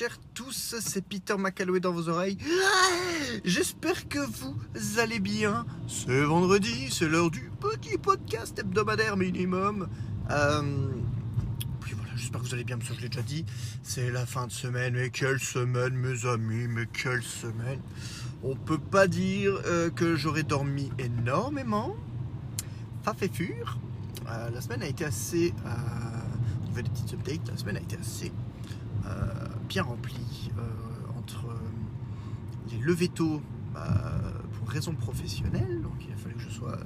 [0.00, 2.38] chers tous, c'est Peter McAlloway dans vos oreilles.
[3.44, 5.66] J'espère que vous allez bien.
[5.88, 9.88] C'est vendredi, c'est l'heure du petit podcast hebdomadaire minimum.
[10.30, 10.62] Euh,
[11.82, 13.44] puis voilà, j'espère que vous allez bien, parce que je l'ai déjà dit.
[13.82, 17.80] C'est la fin de semaine, mais quelle semaine mes amis, mais quelle semaine.
[18.42, 21.94] On peut pas dire euh, que j'aurais dormi énormément.
[23.04, 23.78] Pas fait fur.
[24.30, 25.52] Euh, la semaine a été assez...
[25.62, 27.50] On fait des petites updates.
[27.50, 28.32] La semaine a été assez
[29.70, 30.62] bien remplie euh,
[31.16, 31.46] entre
[32.72, 33.40] les levées tôt
[33.76, 33.80] euh,
[34.58, 35.80] pour raisons professionnelles.
[35.80, 36.76] Donc il a fallu que je sois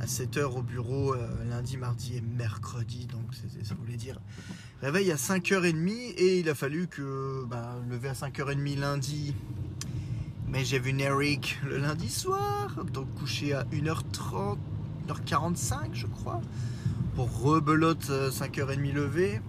[0.00, 3.06] à 7h au bureau euh, lundi, mardi et mercredi.
[3.06, 4.18] Donc ça voulait dire
[4.82, 9.32] réveil à 5h30 et il a fallu que bah, lever à 5h30 lundi.
[10.48, 14.56] Mais j'ai vu Eric le lundi soir, donc couché à 1h30,
[15.06, 16.40] 1h45 je crois,
[17.14, 19.40] pour rebelote euh, 5h30 levé.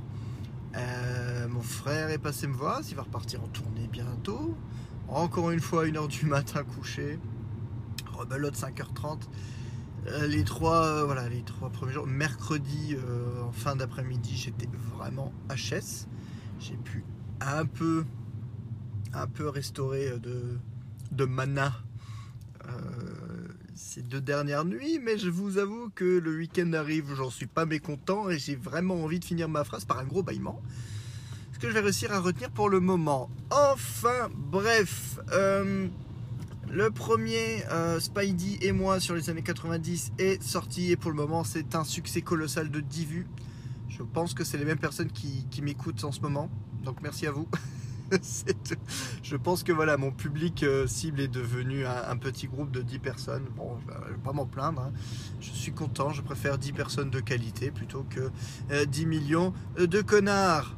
[0.75, 1.28] Euh,
[1.59, 4.55] mon frère est passé me voir, il va repartir en tournée bientôt.
[5.09, 7.19] Encore une fois, 1h du matin couché.
[8.13, 9.23] Rebelote 5h30.
[10.07, 12.07] Euh, les trois, euh, voilà, les trois premiers jours.
[12.07, 16.07] Mercredi, euh, en fin d'après-midi, j'étais vraiment HS.
[16.61, 17.03] J'ai pu
[17.41, 18.05] un peu,
[19.11, 20.57] un peu restaurer de,
[21.11, 21.73] de mana
[23.75, 27.65] ces deux dernières nuits, mais je vous avoue que le week-end arrive, j'en suis pas
[27.65, 30.61] mécontent et j'ai vraiment envie de finir ma phrase par un gros bâillement.
[31.59, 33.29] Que je vais réussir à retenir pour le moment.
[33.51, 35.19] Enfin, bref.
[35.33, 35.87] euh,
[36.71, 41.17] le premier, euh, Spidey et moi sur les années 90 est sorti et pour le
[41.17, 43.27] moment c'est un succès colossal de 10 vues.
[43.89, 46.49] Je pense que c'est les mêmes personnes qui, m'écoutent en ce moment.
[46.83, 47.47] Donc merci à vous.
[49.23, 52.99] Je pense que voilà, mon public euh, cible est devenu un, petit groupe de 10
[52.99, 53.45] personnes.
[53.55, 54.81] Bon, je vais pas m'en plaindre.
[54.81, 54.91] hein.
[55.41, 56.11] Je suis content.
[56.11, 58.31] Je préfère 10 personnes de qualité plutôt que
[58.71, 60.75] euh, 10 millions de connards.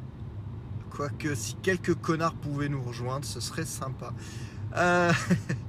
[0.94, 4.12] Quoique si quelques connards pouvaient nous rejoindre, ce serait sympa.
[4.76, 5.12] Euh,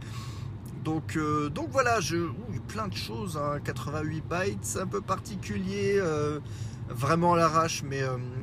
[0.83, 2.17] donc, euh, donc voilà, je,
[2.67, 3.37] plein de choses.
[3.37, 3.59] hein.
[3.63, 5.95] 88 bytes, un peu particulier.
[5.97, 6.39] euh,
[6.89, 8.01] vraiment à l'arrache, mais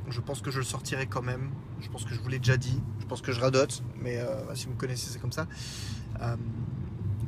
[0.08, 1.50] je pense que je le sortirai quand même.
[1.82, 2.80] Je pense que je vous l'ai déjà dit.
[2.98, 5.46] Je pense que je radote, mais euh, si vous me connaissez, c'est comme ça.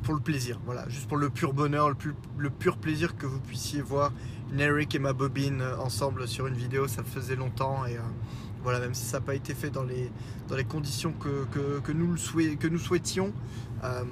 [0.02, 3.24] Pour le plaisir, voilà, juste pour le pur bonheur, le, pu- le pur plaisir que
[3.26, 4.12] vous puissiez voir
[4.58, 7.96] Eric et ma bobine ensemble sur une vidéo, ça faisait longtemps et
[8.62, 10.10] voilà, même si ça n'a pas été fait dans les,
[10.48, 11.46] dans les conditions que,
[11.82, 13.32] que, nous, le souhait- que nous souhaitions,
[13.84, 14.04] euh,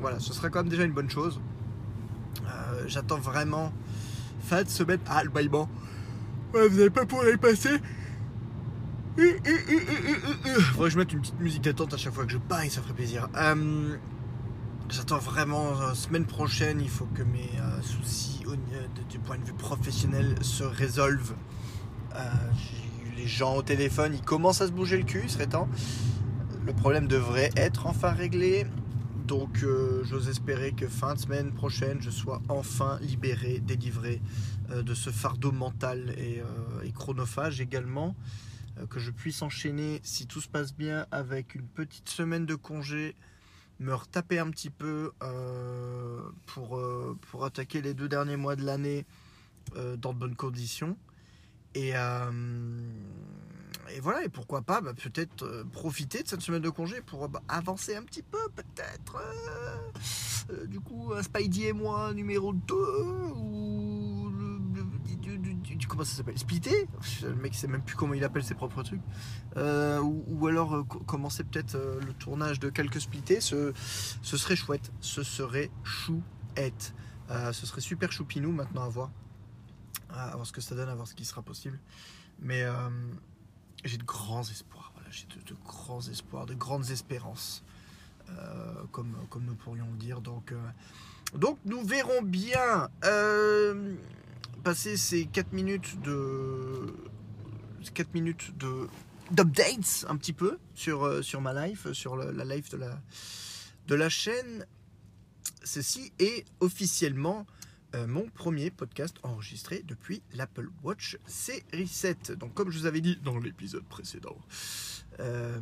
[0.00, 1.40] voilà, ce serait quand même déjà une bonne chose.
[2.46, 3.72] Euh, J'attends vraiment
[4.42, 4.98] fin de semaine.
[5.08, 5.68] Ah, le bâillement.
[6.52, 7.78] Ouais, vous n'allez pas pouvoir y passer.
[9.16, 12.82] Faudrait que je mette une petite musique d'attente à chaque fois que je baille, ça
[12.82, 13.28] ferait plaisir.
[13.36, 13.96] Euh,
[14.90, 18.44] J'attends vraiment, euh, semaine prochaine, il faut que mes euh, soucis
[19.08, 21.34] du point de vue professionnel se résolvent.
[23.26, 25.68] Gens au téléphone, ils commencent à se bouger le cul, il serait temps.
[26.66, 28.66] Le problème devrait être enfin réglé.
[29.26, 34.20] Donc euh, j'ose espérer que fin de semaine prochaine, je sois enfin libéré, délivré
[34.70, 38.14] euh, de ce fardeau mental et, euh, chronophage également.
[38.90, 43.14] Que je puisse enchaîner, si tout se passe bien, avec une petite semaine de congé,
[43.78, 45.12] me retaper un petit peu
[46.46, 49.06] pour, attaquer les deux derniers mois de l'année
[49.76, 50.96] dans de bonnes conditions.
[51.74, 52.30] Et, euh,
[53.94, 57.28] et voilà, et pourquoi pas bah, peut-être euh, profiter de cette semaine de congé pour
[57.28, 59.16] bah, avancer un petit peu, peut-être.
[60.50, 64.30] euh, du coup, un Spidey et moi numéro 2 ou.
[64.34, 66.86] du- comment ça s'appelle Splitté
[67.22, 69.00] Le mec sait même plus comment il appelle ses propres trucs.
[69.56, 73.40] Ou, alors co- commencer peut-être le tournage de quelques splittés.
[73.40, 73.72] Ce,
[74.22, 74.92] ce serait chouette.
[75.00, 76.94] Ce serait chouette.
[77.26, 79.10] Ce serait super choupinou maintenant à voir.
[80.16, 81.78] À voir ce que ça donne, à voir ce qui sera possible.
[82.40, 82.72] Mais euh,
[83.84, 84.92] j'ai de grands espoirs.
[84.94, 87.64] Voilà, j'ai de, grands espoirs, de grandes espérances.
[88.30, 90.20] euh, comme, comme nous pourrions le dire.
[90.20, 90.58] Donc, euh,
[91.34, 92.88] donc nous verrons bien.
[94.62, 96.94] Passer ces 4 minutes de.
[97.92, 98.88] 4 minutes de
[99.30, 103.00] d'updates un petit peu sur, sur ma life, sur la life de la,
[103.88, 104.66] de la chaîne.
[105.64, 107.46] Ceci est officiellement
[107.94, 112.32] euh, mon premier podcast enregistré depuis l'Apple Watch série 7.
[112.32, 114.36] Donc comme je vous avais dit dans l'épisode précédent,
[115.20, 115.60] euh,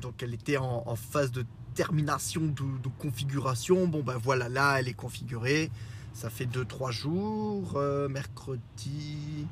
[0.00, 1.44] donc elle était en, phase de
[1.74, 3.86] termination de, configuration.
[3.86, 5.70] Bon ben voilà, là elle est configurée.
[6.14, 7.76] Ça fait 2-3 jours.
[7.76, 9.46] euh, mercredi.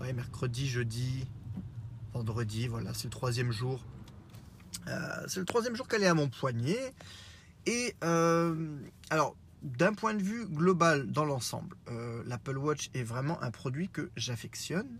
[0.00, 1.26] Ouais, mercredi, jeudi,
[2.14, 2.68] vendredi.
[2.68, 3.84] Voilà, c'est le troisième jour.
[5.26, 6.94] C'est le troisième jour qu'elle est à mon poignet.
[7.66, 13.50] Et alors, d'un point de vue global dans l'ensemble, euh, l'Apple Watch est vraiment un
[13.50, 14.98] produit que j'affectionne.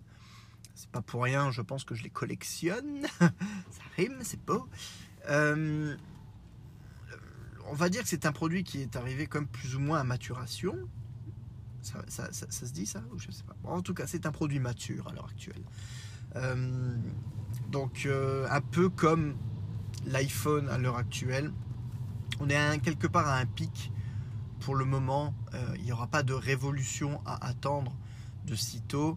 [0.74, 3.06] C'est pas pour rien, je pense que je les collectionne.
[3.20, 4.68] ça rime, c'est beau.
[5.28, 5.96] Euh,
[7.66, 10.04] on va dire que c'est un produit qui est arrivé comme plus ou moins à
[10.04, 10.76] maturation.
[11.82, 12.02] Ça,
[12.32, 13.56] se dit ça ou je sais pas.
[13.64, 15.62] en tout cas, c'est un produit mature à l'heure actuelle.
[16.36, 16.96] Euh,
[17.70, 19.36] donc, un peu comme
[20.06, 21.52] l'iPhone à l'heure actuelle,
[22.40, 23.92] on est quelque part à un pic.
[24.68, 25.32] Pour le moment,
[25.76, 27.96] il n'y aura pas de révolution à attendre
[28.44, 29.16] de sitôt.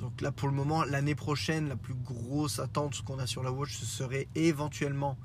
[0.00, 3.52] Donc là, pour le moment, l'année prochaine, la plus grosse attente qu'on a sur la
[3.52, 5.18] Watch, ce serait éventuellement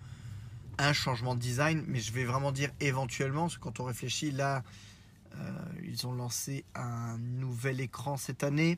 [0.78, 1.82] un changement de design.
[1.88, 4.64] Mais je vais vraiment dire éventuellement, parce que quand on réfléchit, là,
[5.36, 8.78] euh, ils ont lancé un nouvel écran cette année.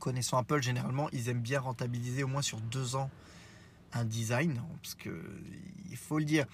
[0.00, 3.12] Connaissant Apple, généralement, ils aiment bien rentabiliser au moins sur deux ans
[3.92, 4.60] un design.
[4.82, 5.24] Parce que,
[5.88, 6.46] il faut le dire,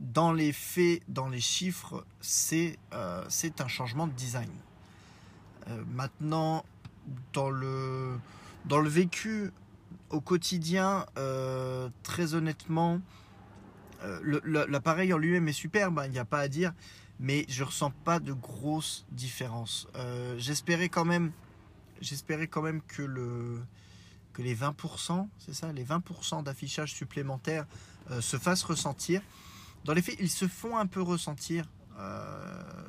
[0.00, 3.24] dans les faits, dans les chiffres, c'est euh,
[3.58, 4.50] un changement de design.
[5.68, 6.64] Euh, maintenant,
[7.32, 8.18] dans le,
[8.64, 9.52] dans le vécu
[10.08, 13.00] au quotidien, euh, très honnêtement,
[14.02, 16.72] euh, l'appareil en lui-même est superbe, hein, il n'y a pas à dire,
[17.18, 19.86] mais je ressens pas de grosses différences.
[20.38, 21.32] j'espérais quand même,
[22.00, 23.60] j'espérais quand même que le
[24.32, 27.66] que les 20%, c'est ça, les 20% d'affichage supplémentaire
[28.20, 29.20] se fassent ressentir.
[29.84, 31.64] Dans les faits, ils se font un peu ressentir.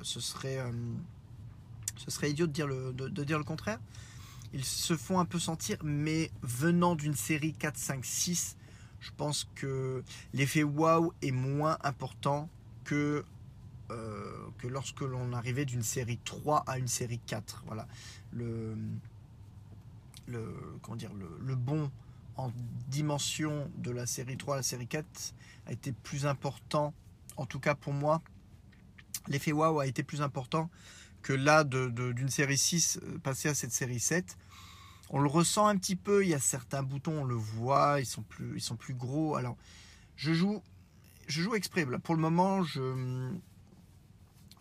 [0.04, 0.60] ce serait
[2.02, 3.80] ce serait idiot de dire le, de, dire le contraire.
[4.54, 8.58] Ils se font un peu sentir, mais venant d'une série 4, 5, 6,
[9.00, 10.04] je pense que
[10.34, 12.50] l'effet wow est moins important
[12.84, 13.24] que,
[13.92, 17.64] euh, que lorsque l'on arrivait d'une série 3 à une série 4.
[17.68, 17.88] Voilà.
[18.32, 18.76] Le,
[20.28, 21.92] le, comment dire, le, le bon
[22.38, 22.52] en
[22.88, 25.34] dimension de la série 3 à la série 4
[25.68, 26.94] a été plus important,
[27.38, 28.22] en tout cas pour moi.
[29.28, 30.70] L'effet wow a été plus important
[31.22, 34.38] que là, d'une série 6 euh, passer à cette série 7.
[35.10, 38.06] On le ressent un petit peu, il y a certains boutons, on le voit, ils
[38.06, 39.36] sont plus, ils sont plus gros.
[39.36, 39.58] Alors,
[40.16, 40.64] je joue,
[41.28, 41.86] je joue exprès.
[41.86, 42.64] Pour le moment,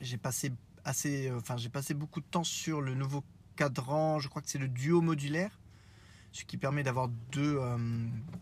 [0.00, 0.52] j'ai passé
[0.84, 3.23] assez, enfin, j'ai passé beaucoup de temps sur le nouveau
[3.55, 4.19] cadran.
[4.19, 5.59] Je crois que c'est le duo modulaire,
[6.32, 7.78] ce qui permet d'avoir deux, euh,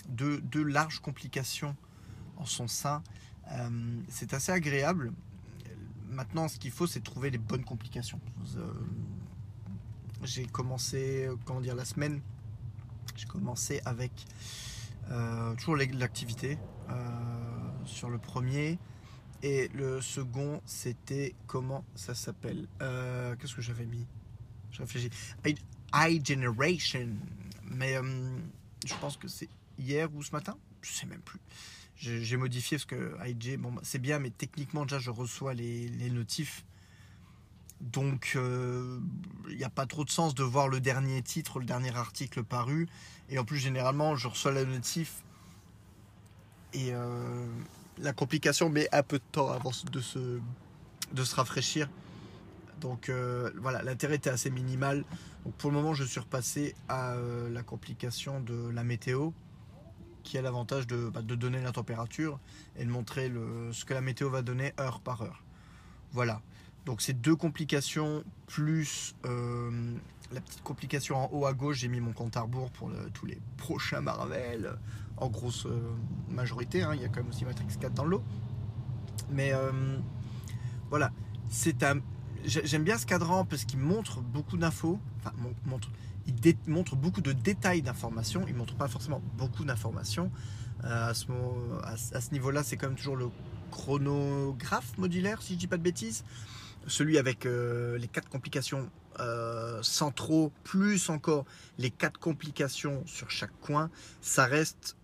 [0.09, 1.77] deux, deux, larges complications
[2.37, 3.03] en son sein.
[3.53, 5.13] Euh, c'est assez agréable
[6.11, 8.21] maintenant, ce qu'il faut, c'est trouver les bonnes complications.
[8.57, 8.73] Euh,
[10.25, 12.21] j'ai commencé, comment dire, la semaine,
[13.15, 14.13] j'ai commencé avec
[15.59, 16.59] toujours l'activité
[17.85, 18.79] sur le premier.
[19.43, 22.67] Et le second, c'était comment ça s'appelle?
[22.81, 24.07] Qu'est-ce que j'avais mis?
[24.73, 25.11] Je réfléchis.
[25.95, 27.17] iGeneration.
[27.71, 27.95] Mais
[28.87, 29.49] je pense que c'est
[29.79, 30.57] hier ou ce matin.
[30.83, 31.41] Je sais même plus
[32.01, 36.11] j'ai modifié parce que IG, bon, bah, c'est bien, mais techniquement, déjà, je reçois les,
[36.11, 36.65] notifs.
[37.81, 39.01] Donc, il euh,
[39.57, 42.89] n'y a pas trop de sens de voir le dernier titre, le dernier article paru.
[43.31, 45.23] Et en plus, généralement, je reçois la notif.
[46.73, 47.47] Et euh,
[47.99, 50.41] la complication met un peu de temps avant de se,
[51.13, 51.89] de se rafraîchir.
[52.81, 55.05] Donc euh, voilà, l'intérêt était assez minimal.
[55.57, 57.17] Pour le moment, je suis repassé à
[57.51, 59.31] la complication de la météo
[60.23, 62.39] qui a l'avantage de, bah, donner la température
[62.77, 63.33] et de montrer
[63.73, 65.43] ce que la météo va donner heure par heure.
[66.13, 66.43] Voilà.
[66.85, 69.97] Donc ces deux complications plus euh,
[70.33, 73.27] la petite complication en haut à gauche, j'ai mis mon compte à rebours pour tous
[73.27, 74.77] les prochains Marvel
[75.17, 75.95] en grosse euh,
[76.29, 76.83] majorité.
[76.83, 76.95] Hein.
[76.95, 78.23] il y a quand même aussi Matrix 4 dans l'eau.
[79.31, 79.99] Mais euh,
[80.91, 81.13] voilà,
[81.49, 82.01] c'est un.
[82.45, 85.01] J'aime bien ce cadran parce qu'il montre beaucoup d'infos.
[85.21, 85.33] Enfin,
[86.27, 88.45] il montre beaucoup de détails d'informations.
[88.49, 90.31] Il montre pas forcément beaucoup d'informations.
[90.85, 91.27] Euh, à ce,
[92.15, 93.29] à, ce niveau-là, c'est quand même toujours le
[93.71, 96.25] chronographe modulaire, si je dis pas de bêtises.
[96.87, 98.89] Celui avec euh, les quatre complications
[99.21, 101.45] euh, centraux, plus encore
[101.77, 103.91] les quatre complications sur chaque coin.
[104.21, 104.97] Ça reste,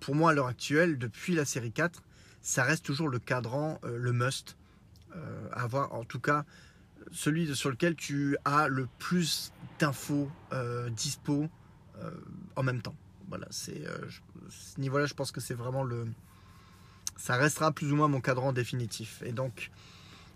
[0.00, 2.02] pour moi à l'heure actuelle, depuis la série 4,
[2.42, 4.56] ça reste toujours le cadran, le must.
[5.52, 6.44] Avoir en tout cas
[7.12, 11.48] celui sur lequel tu as le plus d'infos euh, dispo
[11.98, 12.10] euh,
[12.56, 12.96] en même temps.
[13.28, 13.98] Voilà, c'est euh,
[14.48, 16.06] ce niveau-là, je pense que c'est vraiment le.
[17.16, 19.22] Ça restera plus ou moins mon cadran définitif.
[19.24, 19.70] Et donc,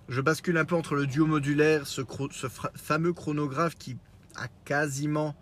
[0.09, 3.97] je bascule un peu entre le duo modulaire, ce, ce fameux chronographe qui
[4.37, 5.37] a quasiment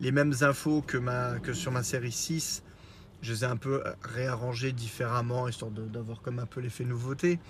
[0.00, 2.62] les mêmes infos que, ma, que sur ma série 6.
[3.22, 7.40] Je les ai un peu réarrangés différemment, histoire d'avoir comme un peu l'effet nouveauté.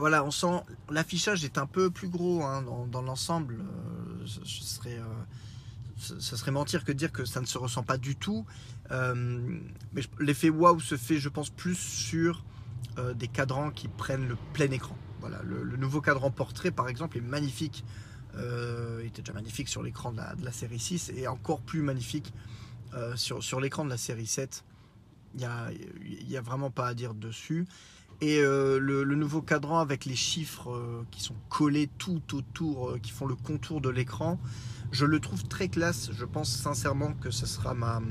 [0.00, 3.58] Voilà, on sent l'affichage est un peu plus gros hein, dans, l'ensemble.
[3.60, 8.16] Euh, ce, serait, euh, mentir que de dire que ça ne se ressent pas du
[8.16, 8.46] tout.
[8.92, 9.14] Euh,
[9.92, 12.42] mais l'effet waouh se fait, je pense, plus sur
[13.14, 14.96] des cadrans qui prennent le plein écran.
[15.20, 17.84] Voilà, le, nouveau cadran portrait, par exemple, est magnifique
[18.34, 22.32] il était déjà magnifique sur l'écran de la, série 6 et encore plus magnifique
[23.16, 24.64] sur, l'écran de la série 7.
[25.34, 25.48] Il
[26.28, 27.66] n'y a vraiment pas à dire dessus.
[28.20, 33.34] Et le, nouveau cadran avec les chiffres qui sont collés tout autour, qui font le
[33.34, 34.38] contour de l'écran,
[34.92, 36.10] je le trouve très classe.
[36.12, 38.02] Je pense sincèrement que ce sera ma,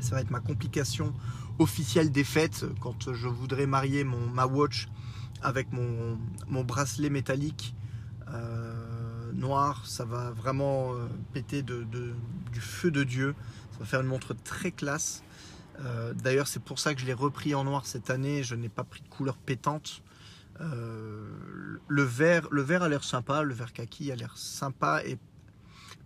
[0.00, 1.14] ça va être ma complication
[1.58, 4.88] officielle des fêtes quand je voudrais marier mon, ma watch
[5.42, 6.18] avec mon,
[6.64, 7.74] bracelet métallique
[8.32, 9.84] euh, noir.
[9.86, 13.34] Ça va vraiment euh, péter du feu de Dieu.
[13.72, 15.22] Ça va faire une montre très classe.
[15.80, 18.42] Euh, d'ailleurs, c'est pour ça que je l'ai repris en noir cette année.
[18.42, 20.02] Je n'ai pas pris de couleur pétante.
[20.60, 25.18] le vert, le vert a l'air sympa, le vert kaki a l'air sympa et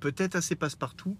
[0.00, 1.16] peut-être assez passe-partout.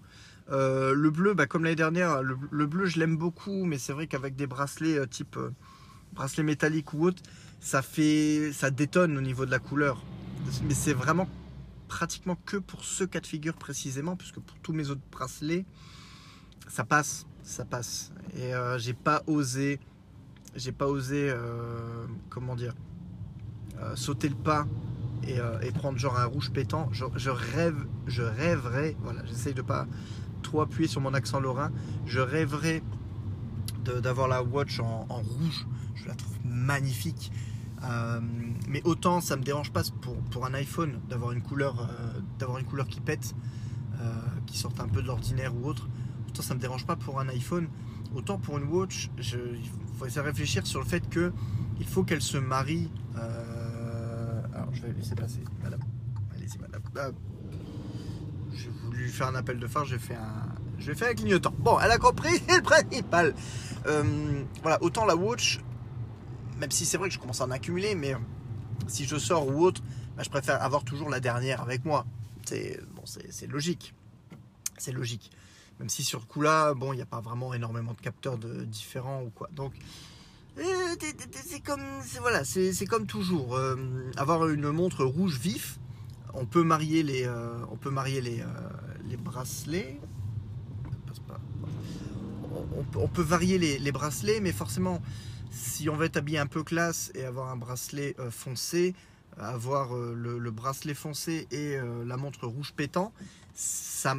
[0.51, 4.07] Euh, le bleu, bah, comme l'année dernière, le, bleu je l'aime beaucoup, mais c'est vrai
[4.07, 5.51] qu'avec des bracelets euh, type euh,
[6.11, 7.23] bracelet métallique ou autre,
[7.61, 10.03] ça fait, ça détonne au niveau de la couleur.
[10.65, 11.29] Mais c'est vraiment
[11.87, 15.65] pratiquement que pour ce cas de figure précisément, puisque pour tous mes autres bracelets,
[16.67, 18.11] ça passe, ça passe.
[18.35, 19.79] Et j'ai pas osé,
[20.55, 21.33] j'ai pas osé,
[22.29, 22.73] comment dire,
[23.95, 24.65] sauter le pas
[25.27, 26.89] et, prendre genre un rouge pétant.
[26.91, 29.87] Je, je rêve, je rêverais, voilà, j'essaye de pas
[30.43, 31.71] trop appuyé sur mon accent lorrain.
[32.05, 32.83] Je rêverais
[33.83, 35.65] d'avoir la watch en, rouge.
[35.95, 37.31] Je la trouve magnifique.
[37.83, 38.21] Euh,
[38.69, 42.59] mais autant ça me dérange pas pour, pour un iPhone d'avoir une couleur euh, d'avoir
[42.59, 43.35] une couleur qui pète,
[43.99, 44.13] euh,
[44.45, 45.89] qui sorte un peu de l'ordinaire ou autre.
[46.41, 47.67] Ça me dérange pas pour un iPhone.
[48.15, 51.31] Autant pour une watch, je, il faut réfléchir sur le fait que
[51.79, 52.89] il faut qu'elle se marie.
[54.53, 55.81] alors je vais laisser passer, madame.
[56.35, 56.81] Allez-y, madame
[58.55, 60.45] j'ai voulu faire un appel de phare, j'ai fait un,
[60.77, 61.53] j'ai fait un clignotant.
[61.57, 63.33] Bon, elle a compris le principal.
[63.87, 65.59] Euh, voilà, autant la watch,
[66.59, 68.15] même si c'est vrai que je commence à en accumuler, mais
[68.87, 69.81] si je sors ou autre,
[70.15, 72.05] bah, je préfère avoir toujours la dernière avec moi.
[72.45, 73.93] C'est bon, c'est logique.
[74.77, 75.31] C'est logique.
[75.79, 78.63] Même si sur le coup-là, bon, il n'y a pas vraiment énormément de capteurs de,
[78.63, 79.49] différents ou quoi.
[79.53, 79.73] Donc,
[80.59, 80.95] euh,
[81.45, 81.81] c'est comme,
[82.21, 83.55] voilà, c'est comme toujours.
[83.55, 83.75] Euh,
[84.17, 85.79] avoir une montre rouge vif,
[86.33, 88.43] on peut marier les, euh, on peut marier les,
[89.09, 89.99] les bracelets.
[92.95, 95.01] On, peut varier les, bracelets, mais forcément,
[95.51, 98.93] si on veut être habillé un peu classe et avoir un bracelet foncé,
[99.39, 103.11] avoir le, bracelet foncé et la montre rouge pétant,
[103.55, 104.15] ça,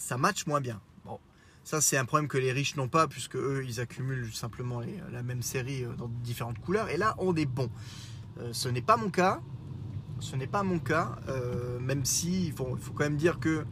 [0.00, 0.80] ça match moins bien.
[1.04, 1.20] Bon,
[1.62, 4.80] ça c'est un problème que les riches n'ont pas, puisque eux ils accumulent simplement
[5.12, 6.88] la même série dans différentes couleurs.
[6.88, 7.70] Et là, on est bon.
[8.52, 9.40] ce n'est pas mon cas.
[10.18, 13.64] Ce n'est pas mon cas, euh, même si il faut, quand même dire que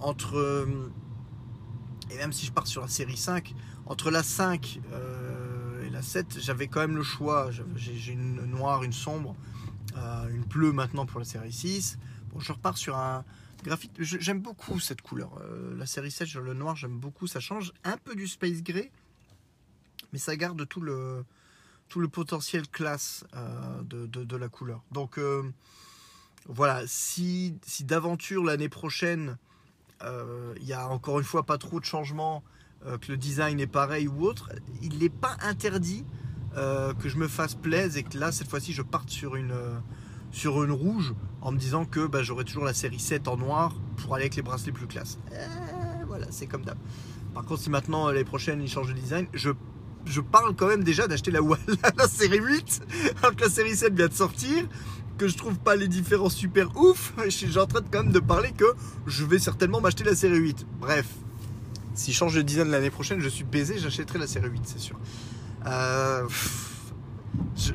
[0.00, 0.66] entre
[2.12, 3.54] et même si je pars sur la série 5,
[3.86, 7.50] entre la 5 euh, et la 7, j'avais quand même le choix.
[7.74, 9.34] J'ai une noire, une sombre,
[9.96, 11.98] euh, une bleue maintenant pour la série 6.
[12.32, 13.24] Bon, je repars sur un
[13.62, 13.92] graphique.
[13.98, 15.40] J'aime beaucoup cette couleur.
[15.76, 17.26] la série 7, le noir, j'aime beaucoup.
[17.26, 18.90] Ça change un peu du space gray,
[20.12, 21.24] mais ça garde tout le
[21.92, 24.82] tout le potentiel classe euh, de, la couleur.
[24.92, 25.42] Donc euh,
[26.46, 29.36] voilà, si, si d'aventure l'année prochaine,
[30.02, 32.42] euh, il y a encore une fois pas trop de changements,
[33.00, 34.50] que le design est pareil ou autre,
[34.80, 36.04] il n'est pas interdit
[36.54, 39.54] que je me fasse plaisir et que là, cette fois-ci, je parte sur une,
[40.32, 44.14] sur une rouge en me disant que bah, toujours la série 7 en noir pour
[44.14, 45.18] aller avec les bracelets plus classe.
[46.06, 46.78] voilà, c'est comme d'hab.
[47.34, 49.50] Par contre, si maintenant l'année prochaine ils changent de design, je
[50.04, 51.40] je parle quand même déjà d'acheter la,
[51.96, 52.82] la, série 8,
[53.22, 54.66] alors que la série 7 vient de sortir,
[55.18, 57.12] que je trouve pas les différences super ouf.
[57.24, 58.64] Je suis en train de, quand même de parler que
[59.06, 60.66] je vais certainement m'acheter la série 8.
[60.80, 61.06] Bref,
[61.94, 64.80] si je change de design l'année prochaine, je suis baisé, j'achèterai la série 8, c'est
[64.80, 64.98] sûr.
[65.66, 66.26] Euh,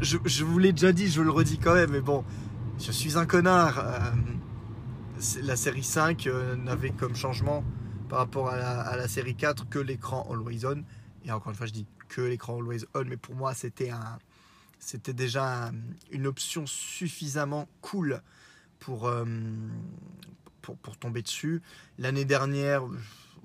[0.02, 2.24] je, vous l'ai déjà dit, je le redis quand même, mais bon,
[2.80, 3.80] je suis un connard.
[3.80, 4.00] Euh,
[5.42, 7.64] la série 5 euh, n'avait comme changement
[8.08, 10.84] par rapport à la, série 4 que l'écran Always On.
[11.26, 14.20] Et encore une fois, je dis que l'écran Always On, mais pour moi, c'était un,
[14.80, 15.72] c'était déjà
[16.12, 18.22] une option suffisamment cool
[18.80, 19.26] pour, euh,
[20.62, 21.62] pour, pour, tomber dessus.
[21.98, 22.84] L'année dernière,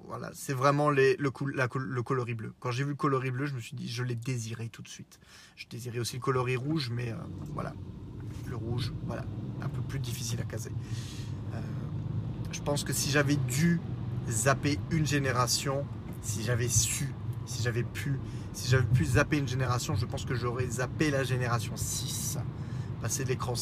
[0.07, 2.53] voilà, c'est vraiment le, le coloris bleu.
[2.61, 4.89] Quand j'ai vu le coloris bleu, je me suis dit, je l'ai désiré tout de
[4.89, 5.19] suite.
[5.57, 7.15] Je désirais aussi le coloris rouge, mais
[7.49, 7.75] voilà,
[8.55, 9.25] rouge, voilà,
[9.63, 10.73] un peu plus difficile à caser.
[11.55, 11.59] Euh,
[12.51, 13.81] je pense que si j'avais dû
[14.29, 15.85] zapper une génération,
[16.23, 17.13] si j'avais su
[17.47, 18.19] si j'avais pu,
[18.53, 22.39] si j'avais pu zapper une génération, je pense que j'aurais zappé la génération 6.
[23.01, 23.55] Passer de l'écran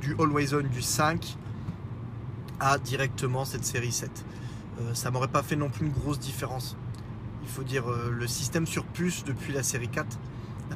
[0.00, 1.36] du Always On du 5
[2.60, 4.10] à directement cette série 7.
[4.80, 6.76] Euh, ça m'aurait pas fait non plus une grosse différence.
[7.42, 10.18] Il faut dire, euh, le système sur puce depuis la série 4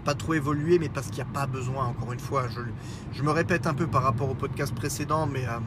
[0.01, 2.45] pas trop évolué, mais parce qu'il n'y a pas besoin, encore une fois.
[3.13, 5.59] Je, me répète un peu par rapport au podcast précédent, mais euh,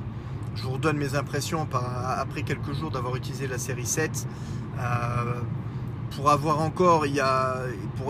[0.56, 4.28] je vous redonne mes impressions après quelques jours d'avoir utilisé la série 7.
[6.16, 7.58] pour avoir encore, il, y a,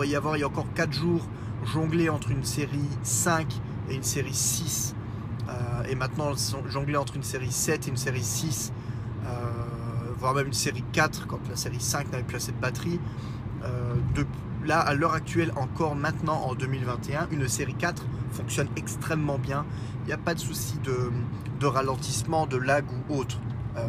[0.04, 1.26] y avoir il y a encore 4 jours
[1.64, 3.46] jongler entre une série 5
[3.90, 4.94] et une série 6.
[5.88, 6.32] et maintenant
[6.68, 8.72] jongler entre une série 7 et une série 6
[10.18, 13.00] voire même une série 4 quand la série 5 n'avait plus assez de batterie.
[13.64, 14.26] Euh, de,
[14.64, 19.64] là, à l'heure actuelle, encore maintenant en 2021, une série 4 fonctionne extrêmement bien.
[20.02, 23.40] Il n'y a pas de souci de, ralentissement, de lag ou autre.
[23.76, 23.86] Euh,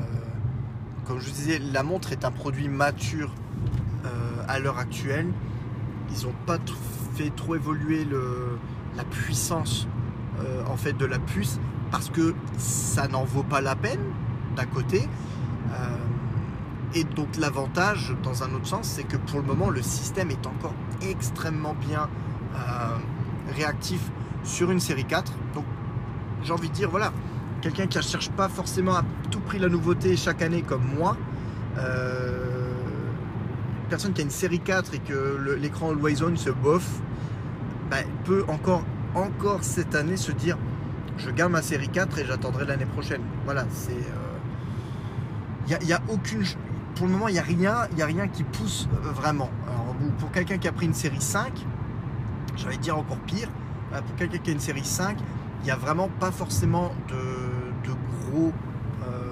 [1.06, 3.32] comme je vous disais, la montre est un produit mature
[4.06, 4.10] euh,
[4.48, 5.28] à l'heure actuelle.
[6.12, 6.58] Ils n'ont pas
[7.16, 8.08] fait trop évoluer
[8.96, 9.88] la puissance
[10.68, 11.60] en fait de la puce
[11.92, 14.00] parce que ça n'en vaut pas la peine
[14.56, 15.08] d'un côté.
[16.96, 20.48] Et donc l'avantage, dans un autre sens, c'est que pour le moment, le système est
[20.48, 22.10] encore extrêmement bien
[22.56, 22.58] euh,
[23.56, 24.02] réactif
[24.44, 25.32] sur une série 4.
[25.54, 25.66] Donc
[26.44, 27.12] j'ai envie de dire, voilà,
[27.62, 31.16] quelqu'un qui ne cherche pas forcément à tout prix la nouveauté chaque année comme moi,
[31.78, 32.74] euh,
[33.90, 36.88] personne qui a une série 4 et que l'écran Always On se bof,
[37.92, 40.58] bah, peut encore, encore cette année se dire,
[41.18, 43.22] je garde ma série 4 et j'attendrai l'année prochaine.
[43.46, 43.92] Voilà, c'est...
[45.68, 46.44] il euh, n'y a, a, aucune
[46.96, 49.50] pour le moment, il n'y a, rien, a rien qui pousse euh, vraiment.
[50.20, 51.54] pour quelqu'un qui a pris une série 5,
[52.56, 53.50] j'allais dire encore pire,
[53.94, 55.18] euh, pour quelqu'un qui a une série 5,
[55.62, 57.92] il n'y a vraiment pas forcément de,
[58.32, 58.52] gros,
[59.04, 59.32] euh,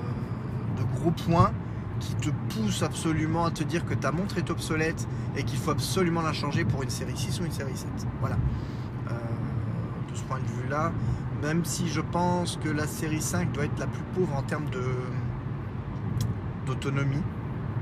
[0.77, 1.51] de gros points
[1.99, 5.71] qui te poussent absolument à te dire que ta montre est obsolète et qu'il faut
[5.71, 7.87] absolument la changer pour une série 6 ou une série 7.
[8.19, 8.37] Voilà.
[9.09, 10.91] de ce point de vue-là,
[11.41, 14.67] même si je pense que la série 5 doit être la plus pauvre en termes
[16.65, 17.23] d'autonomie,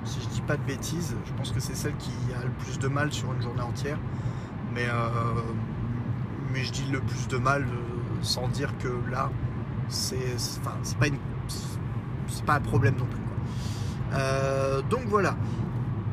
[0.05, 1.15] si je dis pas de bêtises.
[1.25, 3.97] Je pense que c'est celle qui a le plus de mal sur une journée entière.
[4.73, 5.41] Mais, euh,
[6.53, 7.67] mais je dis le plus de mal euh,
[8.21, 9.29] sans dire que là,
[9.87, 11.07] c'est enfin, pas,
[12.45, 13.21] pas un problème non plus.
[14.13, 15.35] Euh, donc voilà.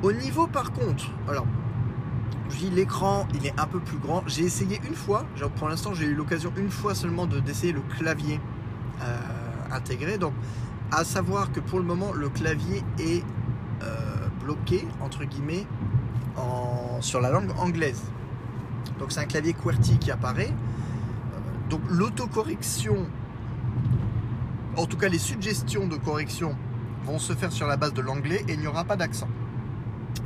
[0.03, 1.47] Au niveau par contre, alors,
[2.51, 4.23] je dis l'écran, il est un peu plus grand.
[4.27, 5.25] J'ai essayé une fois,
[5.57, 8.41] pour l'instant j'ai eu l'occasion une fois seulement d'essayer le clavier
[9.71, 10.19] intégré.
[10.19, 10.35] Donc
[10.91, 13.25] à savoir que pour le moment le clavier est
[14.43, 15.67] bloqué, entre guillemets,
[16.37, 18.03] en, sur la langue anglaise.
[18.99, 20.53] Donc c'est un clavier QWERTY qui apparaît.
[20.53, 21.39] Euh,
[21.71, 23.07] donc l'autocorrection,
[24.77, 26.57] en tout cas les suggestions de correction
[27.05, 29.29] vont se faire sur la base de l'anglais et il n'y aura pas d'accent.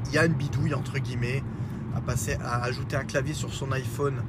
[0.06, 1.42] Il y a une bidouille, entre guillemets,
[1.94, 4.22] à, passer, à ajouter un clavier sur son iPhone,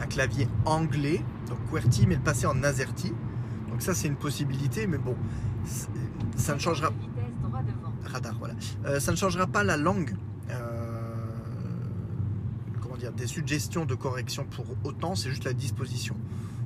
[0.00, 3.12] un clavier anglais, donc QWERTY, mais le passer en AZERTY.
[3.70, 5.16] Donc ça c'est une possibilité, mais bon,
[6.36, 6.96] ça ne changera pas
[8.10, 8.54] radar, voilà.
[8.84, 10.14] Euh, ça ne changera pas la langue.
[10.50, 10.54] Euh,
[12.80, 16.16] comment dire, des suggestions de correction pour autant, c'est juste la disposition.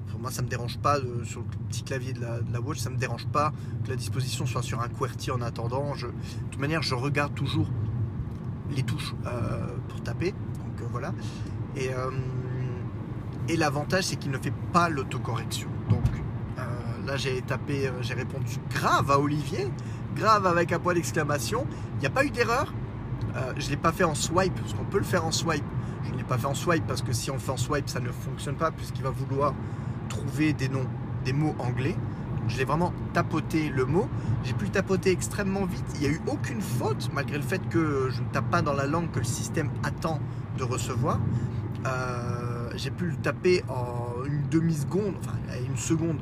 [0.09, 2.97] Pour moi, ça me dérange pas sur le petit clavier de la, watch, ça me
[2.97, 3.53] dérange pas
[3.85, 5.95] que la disposition soit sur un QWERTY en attendant.
[5.95, 6.13] Je, de
[6.51, 7.69] toute manière, je regarde toujours
[8.71, 10.33] les touches euh, pour taper.
[10.33, 11.13] Donc voilà.
[11.77, 11.91] Et,
[13.49, 15.69] et l'avantage, c'est qu'il ne fait pas l'autocorrection.
[15.91, 16.05] Donc
[17.05, 19.69] là, j'ai tapé, j'ai répondu grave à Olivier
[20.15, 21.67] grave avec un point d'exclamation.
[21.97, 22.73] Il n'y a pas eu d'erreur.
[23.37, 25.65] Euh, je ne l'ai pas fait en swipe, parce qu'on peut le faire en swipe.
[26.05, 27.89] Je ne l'ai pas fait en swipe parce que si on le fait en swipe,
[27.89, 29.55] ça ne fonctionne pas puisqu'il va vouloir
[30.09, 30.87] trouver des noms,
[31.25, 31.97] des mots anglais.
[32.47, 34.07] Je l'ai vraiment tapoté le mot.
[34.45, 35.85] J'ai pu le tapoter extrêmement vite.
[35.95, 38.75] Il n'y a eu aucune faute, malgré le fait que je ne tape pas dans
[38.75, 40.21] la langue que le système attend
[40.59, 41.19] de recevoir.
[41.87, 46.19] Euh, j'ai pu le taper en une demi-seconde, enfin une seconde,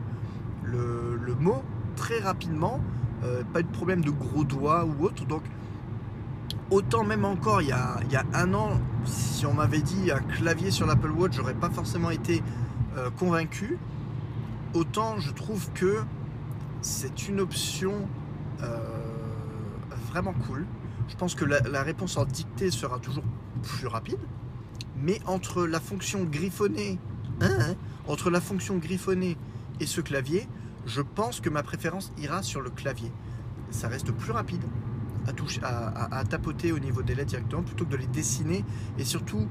[0.64, 1.62] le mot
[1.96, 2.80] très rapidement.
[3.24, 5.24] Euh, pas de problème de gros doigts ou autre.
[5.26, 5.42] Donc,
[6.70, 8.00] autant même encore il y a,
[8.34, 12.42] un an, si on m'avait dit un clavier sur l'Apple Watch, j'aurais pas forcément été
[12.96, 13.78] euh, convaincu.
[14.74, 16.02] Autant je trouve que
[16.80, 17.92] c'est une option
[18.62, 18.78] euh,
[20.08, 20.66] vraiment cool.
[21.08, 23.24] Je pense que la, réponse en dictée sera toujours
[23.62, 24.18] plus rapide.
[24.96, 26.98] Mais entre la fonction griffonnée,
[27.40, 27.74] hein, hein,
[28.06, 29.36] entre la fonction griffonnée
[29.80, 30.48] et ce clavier,
[30.86, 33.12] je pense que ma préférence ira sur le clavier.
[33.70, 34.62] Ça reste plus rapide
[35.62, 38.64] à, tapoter au niveau des lettres directement plutôt que de les dessiner
[38.98, 39.46] et surtout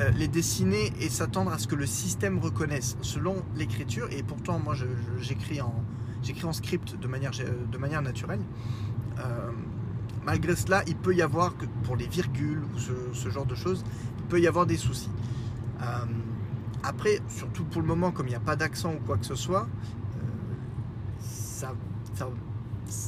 [0.00, 4.08] euh, les dessiner et s'attendre à ce que le système reconnaisse selon l'écriture.
[4.10, 4.74] Et pourtant, moi,
[5.20, 7.32] j'écris en, script de manière,
[7.70, 8.40] de manière naturelle.
[9.18, 9.50] Euh,
[10.24, 12.78] malgré cela, il peut y avoir, que pour les virgules ou
[13.14, 13.84] ce, genre de choses,
[14.18, 15.10] il peut y avoir des soucis.
[15.82, 15.84] Euh,
[16.84, 19.34] après, surtout pour le moment, comme il n'y a pas d'accent ou quoi que ce
[19.34, 19.68] soit,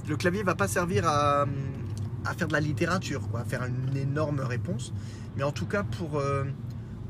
[0.08, 1.46] le clavier va pas servir à,
[2.36, 4.92] faire de la littérature, quoi, à faire une énorme réponse.
[5.36, 6.44] Mais en tout cas, pour, euh,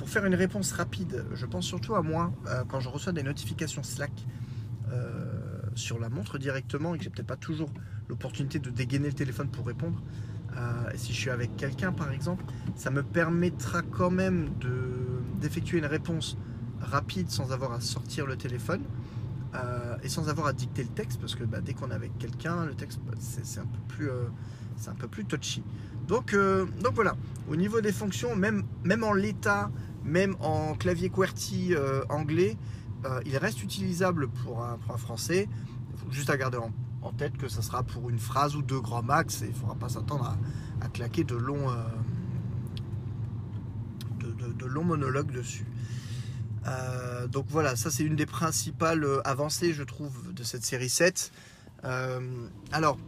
[0.06, 3.82] faire une réponse rapide, je pense surtout à moi, euh, quand je reçois des notifications
[3.82, 4.12] Slack,
[4.92, 7.70] euh, sur la montre directement et que j'ai peut-être pas toujours
[8.08, 10.00] l'opportunité de dégainer le téléphone pour répondre,
[10.94, 12.44] si je suis avec quelqu'un par exemple,
[12.76, 14.50] ça me permettra quand même
[15.40, 16.38] d'effectuer une réponse
[16.80, 18.82] rapide sans avoir à sortir le téléphone
[19.54, 22.16] euh, et sans avoir à dicter le texte parce que bah, dès qu'on est avec
[22.18, 24.26] quelqu'un, le texte bah, c'est un peu plus euh,
[24.86, 25.62] un peu plus touchy.
[26.06, 26.36] Donc,
[26.82, 27.16] donc voilà,
[27.48, 29.70] au niveau des fonctions, même, même en l'état,
[30.04, 31.74] même en clavier QWERTY
[32.10, 32.58] anglais,
[33.24, 35.48] il reste utilisable pour un, français.
[35.92, 38.80] Il faut juste à garder en, tête que ça sera pour une phrase ou deux
[38.80, 40.36] grands max et il ne faudra pas s'attendre
[40.80, 41.68] à, claquer de euh,
[44.58, 45.66] de, longs monologues dessus.
[46.66, 51.32] Euh, donc voilà, ça c'est une des principales avancées, je trouve, de cette série 7.
[51.84, 52.20] Euh,
[52.72, 52.98] alors,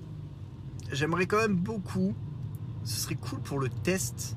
[0.93, 2.15] j'aimerais quand même beaucoup,
[2.85, 4.37] ce serait cool pour le test,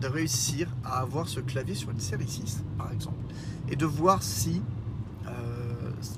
[0.00, 3.18] de réussir à avoir ce clavier sur une série 6, par exemple,
[3.68, 4.62] et de voir si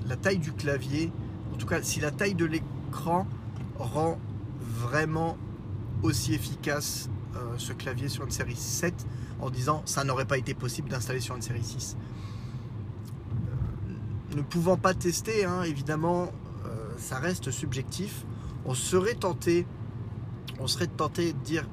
[0.05, 1.11] la taille du clavier
[1.57, 3.25] en tout cas, si la taille de l'écran
[3.79, 4.19] rend
[4.59, 5.39] vraiment
[6.03, 8.93] aussi efficace euh, ce clavier sur une série 7
[9.39, 11.95] en disant ça n'aurait pas été possible d'installer sur une série 6.
[11.95, 16.31] Euh, ne pouvant pas tester, hein, évidemment,
[16.65, 18.25] euh, ça reste subjectif.
[18.65, 19.65] On serait tenté,
[20.59, 21.67] on serait tenté de dire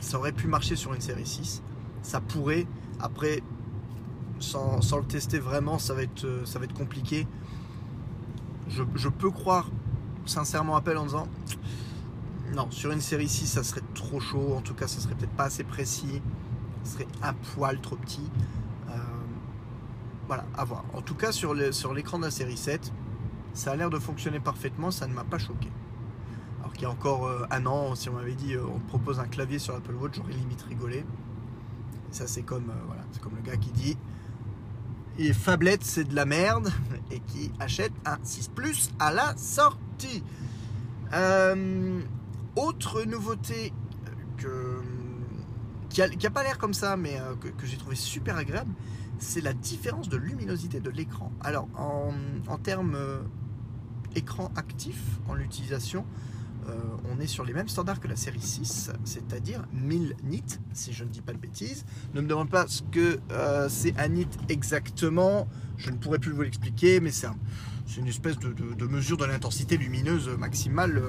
[0.00, 1.62] ça aurait pu marcher sur une série 6.
[2.02, 2.66] Ça pourrait.
[3.00, 3.42] Après,
[4.38, 7.26] sans, le tester vraiment, ça va être, ça va être compliqué
[8.68, 9.70] je, peux croire
[10.26, 11.28] sincèrement appel en disant
[12.54, 14.54] non, sur une série 6, ça serait trop chaud.
[14.56, 16.22] En tout cas, ça serait peut-être pas assez précis.
[16.88, 18.30] Serait un poil trop petit.
[18.88, 18.92] Euh,
[20.26, 20.84] voilà, à voir.
[20.94, 22.92] En tout cas, sur l'écran de la série 7,
[23.52, 24.90] ça a l'air de fonctionner parfaitement.
[24.90, 25.70] Ça ne m'a pas choqué.
[26.60, 29.20] Alors qu'il y a encore euh, un an, si on m'avait dit euh, on propose
[29.20, 31.04] un clavier sur Apple Watch, j'aurais limite rigolé.
[32.10, 33.96] ça, c'est comme, voilà, comme le gars qui dit
[35.20, 36.72] et Fablette c'est de la merde
[37.10, 40.22] et qui achète un 6 Plus à la sortie.
[42.56, 43.72] Autre nouveauté
[44.36, 44.82] que,
[45.88, 48.70] qui n'a pas l'air comme ça mais euh, que, j'ai trouvé super agréable,
[49.18, 51.32] c'est la différence de luminosité de l'écran.
[51.40, 52.12] Alors en,
[52.46, 53.20] en termes euh,
[54.14, 56.04] écran actif en l'utilisation,
[56.68, 56.74] euh,
[57.10, 61.04] on est sur les mêmes standards que la série 6, c'est-à-dire 1000 nits, si je
[61.04, 61.84] ne dis pas de bêtises.
[62.14, 66.32] Ne me demande pas ce que euh, c'est un nit exactement, je ne pourrais plus
[66.32, 67.28] vous l'expliquer, mais c'est
[67.96, 71.02] une espèce de, mesure de l'intensité lumineuse maximale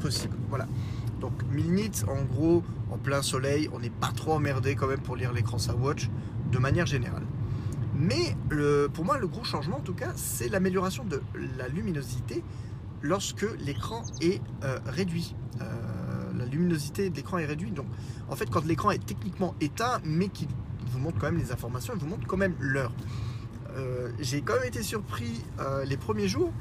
[0.00, 0.36] possible.
[0.48, 0.68] Voilà.
[1.20, 5.00] Donc 1000 nits, en gros, en plein soleil, on n'est pas trop emmerdé quand même
[5.00, 6.08] pour lire l'écran sa watch,
[6.50, 7.24] de manière générale.
[7.94, 8.34] Mais
[8.94, 11.22] pour moi, le gros changement, en tout cas, c'est l'amélioration de
[11.58, 12.42] la luminosité
[13.02, 15.34] lorsque l'écran est euh, réduit.
[15.60, 15.64] Euh,
[16.36, 17.74] la luminosité de l'écran est réduite.
[17.74, 17.86] Donc,
[18.30, 20.48] en fait, quand l'écran est techniquement éteint, mais qu'il
[20.86, 22.92] vous montre quand même les informations, il vous montre quand même l'heure.
[23.76, 25.42] Euh, j'ai quand même été surpris
[25.86, 26.52] les premiers jours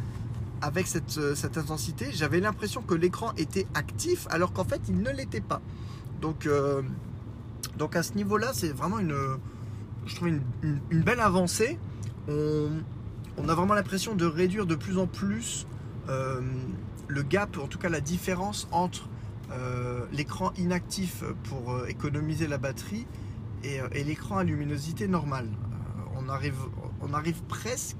[0.61, 2.07] avec cette, cette intensité.
[2.11, 5.61] J'avais l'impression que l'écran était actif alors qu'en fait, il ne l'était pas.
[6.21, 6.47] Donc,
[7.77, 9.15] donc à ce niveau-là, c'est vraiment une,
[10.05, 11.77] je trouve une, belle avancée.
[12.27, 15.65] On, a vraiment l'impression de réduire de plus en plus
[16.09, 16.41] euh,
[17.07, 19.07] le gap, en tout cas la différence entre
[19.51, 23.07] euh, l'écran inactif pour euh, économiser la batterie
[23.63, 25.49] et, l'écran à luminosité normale.
[26.15, 26.59] on, arrive,
[27.01, 27.97] on arrive presque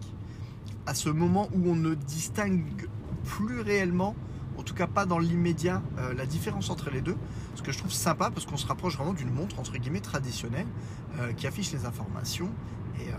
[0.89, 2.89] à ce moment où on ne distingue
[3.23, 4.15] plus réellement,
[4.57, 5.83] en tout cas pas dans l'immédiat,
[6.17, 7.15] la différence entre les deux.
[7.53, 10.65] Ce que je trouve sympa parce qu'on se rapproche vraiment d'une montre entre guillemets traditionnelle
[11.37, 12.49] qui affiche les informations
[12.99, 13.11] et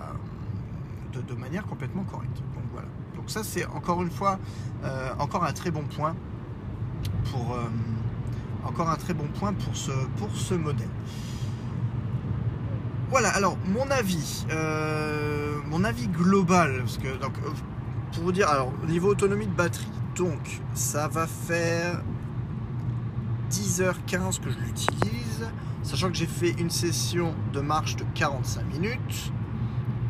[1.18, 2.36] de, manière complètement correcte.
[2.54, 2.88] Donc voilà.
[3.14, 4.40] Donc ça c'est encore une fois
[4.84, 6.14] euh, encore un très bon point
[7.30, 7.62] pour euh,
[8.64, 10.88] encore un très bon point pour ce, pour ce modèle.
[13.10, 17.32] Voilà, alors mon avis, euh, mon avis global, parce que donc
[18.12, 22.02] pour vous dire, alors au niveau autonomie de batterie, donc ça va faire
[23.50, 25.48] 10h15 que je l'utilise,
[25.82, 29.32] sachant que j'ai fait une session de marche de 45 minutes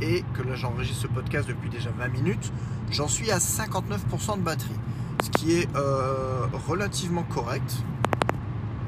[0.02, 2.52] et que là j'enregistre ce podcast depuis déjà 20 minutes,
[2.90, 4.78] j'en suis à 59% de batterie,
[5.24, 7.78] ce qui est euh, relativement correct,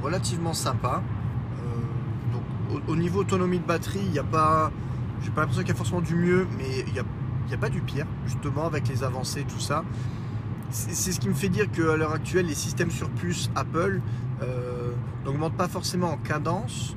[0.03, 1.03] relativement sympa.
[2.72, 4.70] Euh, au, niveau autonomie de batterie, il n'y a pas,
[5.22, 7.04] j'ai pas l'impression qu'il y a forcément du mieux, mais il n'y a,
[7.52, 9.85] a, pas du pire, justement avec les avancées, tout ça.
[10.70, 14.00] C'est ce qui me fait dire qu'à l'heure actuelle, les systèmes sur puce Apple
[14.42, 14.92] euh,
[15.24, 16.96] n'augmentent pas forcément en cadence,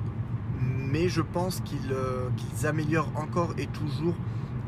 [0.61, 1.61] mais je pense
[1.91, 4.15] euh, qu'ils améliorent encore et toujours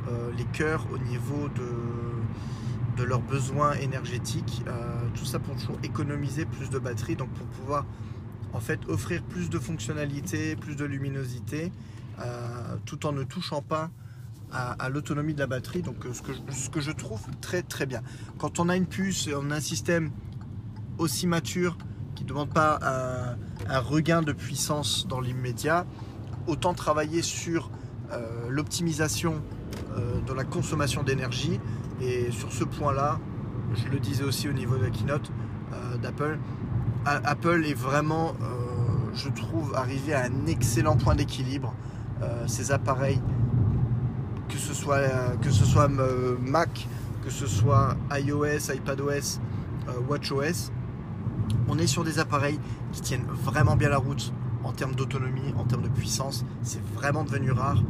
[0.09, 4.63] euh, les cœurs au niveau de, de leurs besoins énergétiques.
[4.67, 4.71] Euh,
[5.15, 7.85] tout ça pour toujours économiser plus de batterie, donc pour pouvoir
[8.53, 11.71] en fait offrir plus de fonctionnalités, plus de luminosité,
[12.85, 13.91] tout en ne touchant pas
[14.51, 15.81] à, l'autonomie de la batterie.
[15.81, 18.01] Donc ce que, je, ce que je trouve très très bien.
[18.37, 20.11] Quand on a une puce et on a un système
[20.97, 21.77] aussi mature
[22.15, 22.79] qui ne demande pas
[23.69, 25.85] un, regain de puissance dans l'immédiat,
[26.47, 27.69] autant travailler sur
[28.49, 29.41] l'optimisation
[30.25, 31.59] de la consommation d'énergie.
[32.01, 33.19] Et sur ce point-là,
[33.75, 35.31] je le disais aussi au niveau de la keynote
[36.01, 36.39] d'Apple,
[37.23, 38.33] Apple est vraiment,
[39.13, 41.73] je trouve, arrivé à un excellent point d'équilibre.
[42.47, 43.21] ces appareils
[44.47, 46.87] que ce soit, euh, euh, Mac,
[47.23, 49.39] que ce soit iOS, iPadOS,
[49.87, 50.71] euh, WatchOS,
[51.67, 52.59] on est sur des appareils
[52.91, 56.45] qui tiennent vraiment bien la route en termes d'autonomie, en termes de puissance.
[56.61, 57.81] C'est vraiment devenu rare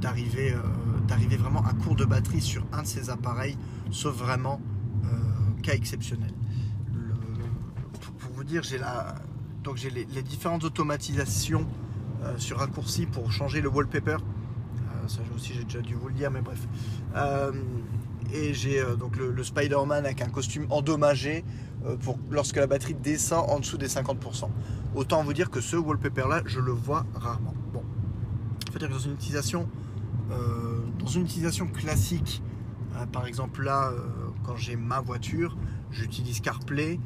[0.00, 0.54] d'arriver
[1.06, 3.56] d'arriver vraiment à court de batterie sur un de ces appareils,
[3.90, 4.60] sauf vraiment
[5.62, 6.32] cas exceptionnel.
[8.48, 8.80] Dire, j'ai
[9.62, 11.66] donc j'ai les, différentes automatisations
[12.36, 14.16] sur raccourci pour changer le wallpaper
[15.08, 16.60] ça aussi j'ai déjà dû vous le dire, mais bref.
[17.16, 17.52] Euh,
[18.32, 21.44] et j'ai euh, donc le, Spider-Man avec un costume endommagé
[21.86, 24.48] euh, pour lorsque la batterie descend en dessous des 50%.
[24.94, 27.54] Autant vous dire que ce wallpaper là, je le vois rarement.
[27.72, 27.82] Bon,
[28.72, 29.68] faut dire que dans une utilisation,
[30.98, 32.42] dans une utilisation classique,
[33.12, 33.92] par exemple là,
[34.44, 35.56] quand j'ai ma voiture,
[35.90, 36.98] j'utilise CarPlay,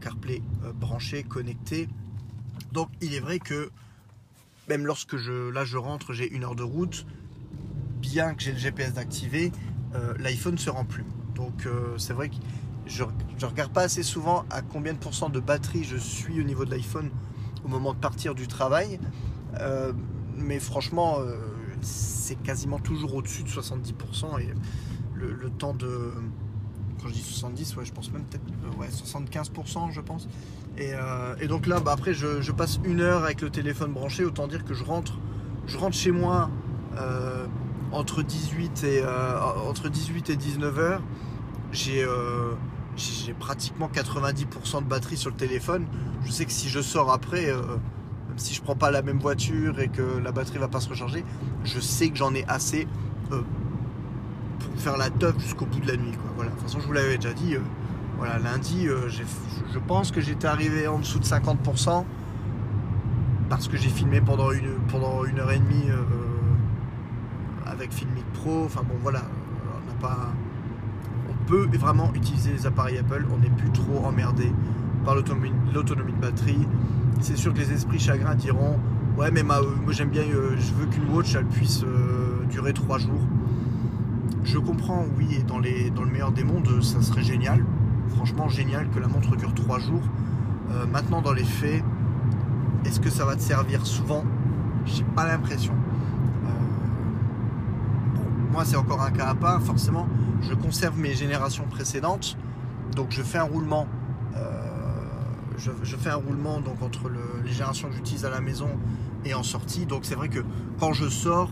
[0.00, 0.42] CarPlay
[0.74, 1.88] branché, connecté.
[2.72, 3.70] Donc il est vrai que
[4.68, 7.06] même lorsque je, là je rentre, j'ai une heure de route,
[8.00, 9.50] bien que j'ai le GPS d'activer,
[9.94, 11.04] euh, l'iPhone se rend plus.
[11.34, 12.36] Donc euh, c'est vrai que
[12.86, 16.44] je ne regarde pas assez souvent à combien de pourcents de batterie je suis au
[16.44, 17.10] niveau de l'iPhone
[17.64, 19.00] au moment de partir du travail.
[19.60, 19.92] Euh,
[20.36, 21.18] mais franchement,
[21.80, 24.40] c'est quasiment toujours au-dessus de 70%.
[24.40, 24.48] Et
[25.14, 26.12] le, temps de.
[27.00, 30.28] Quand je dis 70, ouais, je pense même peut-être ouais, 75%, je pense.
[30.80, 34.24] Euh, et, donc là, bah, après, je, passe une heure avec le téléphone branché.
[34.24, 35.18] Autant dire que je rentre,
[35.66, 36.50] je rentre chez moi
[36.96, 37.46] euh,
[37.92, 41.02] entre, 18 et, euh, entre 18 et 19 heures.
[41.72, 42.04] J'ai
[43.38, 45.86] pratiquement 90% de batterie sur le téléphone.
[46.24, 49.78] Je sais que si je sors après, même si je prends pas la même voiture
[49.78, 51.24] et que la batterie va pas se recharger,
[51.64, 52.88] je sais que j'en ai assez
[54.78, 56.12] faire la teuf jusqu'au bout de la nuit.
[56.36, 56.50] Voilà.
[56.50, 57.56] De toute façon, je vous l'avais déjà dit.
[58.18, 62.04] Voilà, lundi, euh, je pense que j'étais arrivé en dessous de 50%
[63.48, 66.02] parce que j'ai filmé pendant une, pendant une heure et demie euh,
[67.64, 68.64] avec Filmic Pro.
[68.64, 70.32] Enfin bon, voilà, on n'a pas.
[71.30, 74.52] On peut vraiment utiliser les appareils Apple, on n'est plus trop emmerdé
[75.04, 75.52] par l'autonomie
[76.12, 76.66] de batterie.
[77.20, 78.80] C'est sûr que les esprits chagrins diront
[79.16, 79.60] Ouais, mais moi
[79.90, 81.84] j'aime bien, euh, je veux qu'une watch elle puisse
[82.50, 83.22] durer 3 jours.
[84.48, 87.64] Je comprends, oui, et dans, les, dans le meilleur des mondes, ça serait génial
[88.08, 90.02] franchement génial que la montre dure 3 jours.
[90.70, 91.84] Euh, maintenant, dans les faits,
[92.84, 94.24] est-ce que ça va te servir souvent?
[94.84, 95.74] J'ai pas l'impression.
[96.44, 96.48] Euh,
[98.52, 100.08] moi, c'est encore un cas à part, forcément.
[100.42, 102.36] Je conserve mes générations précédentes,
[102.94, 103.86] donc je fais un roulement.
[104.36, 104.40] Euh,
[105.56, 107.10] je, fais un roulement donc entre
[107.44, 108.68] les générations que j'utilise à la maison
[109.24, 109.86] et en sortie.
[109.86, 110.40] Donc c'est vrai que
[110.78, 111.50] quand je sors,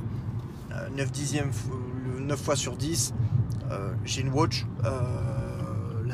[0.97, 1.51] 9 dixièmes,
[2.27, 3.15] 9 fois sur 10,
[4.05, 4.67] j'ai une watch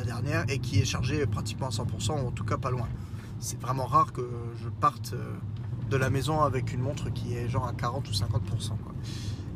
[0.03, 2.87] dernière et qui est chargé pratiquement à 100%, en tout cas pas loin.
[3.39, 4.27] C'est vraiment rare que
[4.61, 5.33] je parte euh,
[5.89, 8.21] de la maison avec une montre qui est genre à 40 ou 50%.
[8.21, 8.93] Quoi.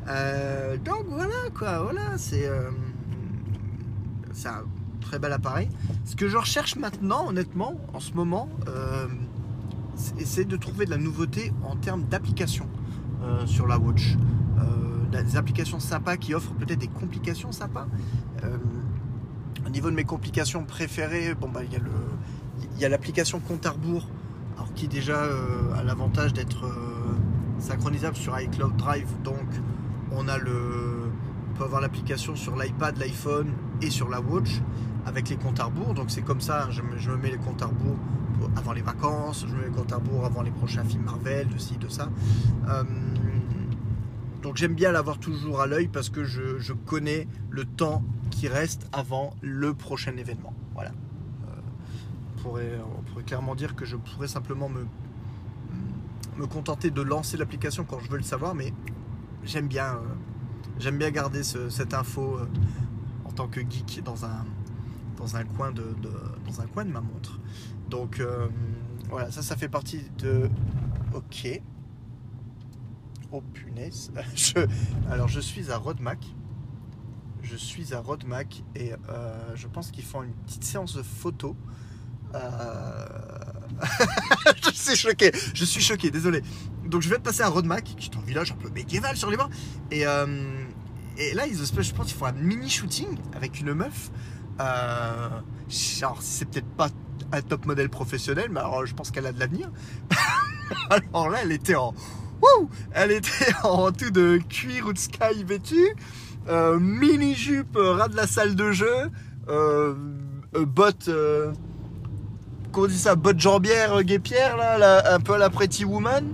[0.08, 2.70] Euh, donc voilà quoi, voilà, c'est euh,
[4.44, 4.62] un
[5.00, 5.68] très bel appareil.
[6.04, 8.48] Ce que je recherche maintenant, honnêtement, en ce moment,
[10.24, 12.66] c'est de trouver de la nouveauté en termes d'application
[13.46, 14.16] sur la watch.
[15.10, 17.86] Des applications sympas qui offrent peut-être des complications sympas.
[19.66, 24.06] Au niveau de mes complications préférées, bon bah il y a l'application compte à rebours,
[24.56, 27.14] alors qui déjà euh, a l'avantage d'être euh,
[27.58, 29.46] synchronisable sur iCloud Drive, donc
[30.12, 31.10] on a le,
[31.56, 33.48] peut avoir l'application sur l'iPad, l'iPhone
[33.82, 34.60] et sur la Watch
[35.06, 35.94] avec les comptes à rebours.
[35.94, 37.96] Donc c'est comme ça, je me, mets les comptes à rebours
[38.56, 41.48] avant les vacances, je me mets les comptes à rebours avant les prochains films Marvel,
[41.48, 42.08] de ci, de ça.
[42.68, 42.84] Euh,
[44.42, 48.88] donc j'aime bien l'avoir toujours à l'œil parce que je, connais le temps qui reste
[48.92, 50.54] avant le prochain événement.
[50.74, 50.90] Voilà.
[50.90, 54.86] Euh, on, pourrait, clairement dire que je pourrais simplement me,
[56.36, 58.72] me contenter de lancer l'application quand je veux le savoir, mais
[59.44, 59.98] j'aime bien,
[60.80, 62.46] euh, bien garder cette info euh,
[63.24, 64.44] en tant que geek dans un,
[65.16, 65.84] dans un, coin, de,
[66.46, 67.40] dans un coin de ma montre.
[67.90, 68.22] Donc
[69.10, 70.48] voilà, ça, ça fait partie de...
[71.14, 71.60] Ok.
[73.30, 74.10] Oh punaise.
[75.10, 76.18] alors je suis à Rodmac.
[77.42, 81.54] Je suis à Rodmac et euh, je pense qu'ils font une petite séance de photos.
[82.34, 83.06] Euh,
[84.64, 86.42] je suis choqué, je suis choqué, désolé.
[86.84, 89.30] donc je viens de passer à Rodmac, qui est un village un peu médiéval sur
[89.30, 89.50] les bords.
[89.90, 90.26] Et, euh,
[91.16, 94.10] et là, ils, je pense qu'ils font un mini shooting avec une meuf.
[94.60, 95.28] Euh,
[96.02, 96.88] alors, c'est peut-être pas
[97.32, 99.70] un top modèle professionnel, mais alors je pense qu'elle a de l'avenir.
[100.90, 101.94] alors là, elle était en.
[102.42, 105.94] Wouh elle était en tout de cuir ou de sky vêtu,
[106.48, 109.10] euh, mini jupe ras de la salle de jeu,
[109.48, 109.94] euh,
[110.54, 111.52] euh bottes, euh,
[112.74, 116.24] on dit ça, bottes jambières guépières là, un peu la Pretty Woman.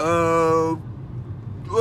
[0.00, 0.74] Euh,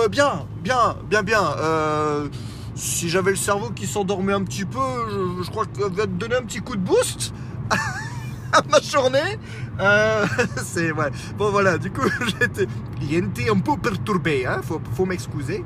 [0.10, 1.56] bien, bien, bien, bien.
[1.58, 2.28] Euh,
[2.76, 6.04] si j'avais le cerveau qui s'endormait un petit peu, je, je crois que ça va
[6.04, 7.34] te donner un petit coup de boost
[8.54, 9.40] à ma journée.
[9.80, 10.26] Euh,
[10.64, 11.10] c'est ouais.
[11.38, 12.10] Bon voilà, du coup
[12.40, 12.68] j'étais,
[13.02, 14.62] j'étais un peu perturbé, hein.
[14.64, 15.64] Faut, faut m'excuser.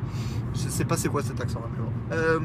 [0.54, 1.91] Je sais pas c'est quoi cet accent là, mais bon.
[2.12, 2.39] Euh,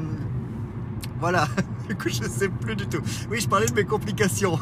[1.21, 1.49] voilà.
[1.89, 3.01] Du coup je sais plus du tout.
[3.31, 4.59] Oui, je parlais de mes complications.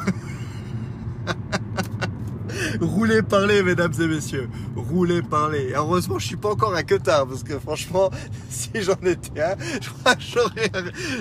[2.80, 4.48] Roulez, parlez, mesdames et messieurs.
[4.76, 5.72] Roulez, parlez.
[5.74, 8.10] Heureusement, je suis pas encore à Cotard, parce que franchement,
[8.48, 10.38] si j'en étais un, je,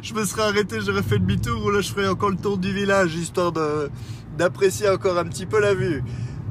[0.03, 2.73] je me serais arrêté, j'aurais fait demi-tour, ou là, je ferais encore le tour du
[2.73, 3.89] village, histoire de,
[4.37, 6.03] d'apprécier encore un petit peu la vue.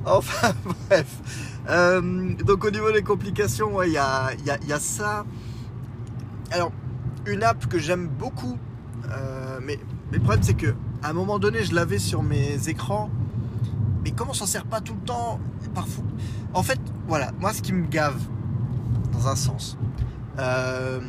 [0.05, 0.53] Enfin,
[0.89, 1.07] bref.
[1.69, 4.31] Euh, donc, au niveau des complications, il y, a,
[4.79, 5.25] ça.
[6.51, 6.73] Alors,
[7.27, 8.59] une app que j'aime beaucoup,
[9.11, 9.79] euh, mais,
[10.11, 13.11] le problème, c'est que à un moment donné, je l'avais sur mes écrans
[14.03, 15.39] mais comme on s'en sert pas tout le temps,
[15.75, 16.05] parfois.
[16.55, 18.21] En fait, voilà, moi ce qui me gave,
[19.13, 19.79] dans un sens,
[20.39, 21.01] euh,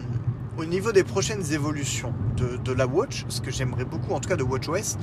[0.57, 4.35] au niveau des prochaines évolutions de la Watch, ce que j'aimerais beaucoup, en tout cas
[4.35, 4.97] de WatchOS,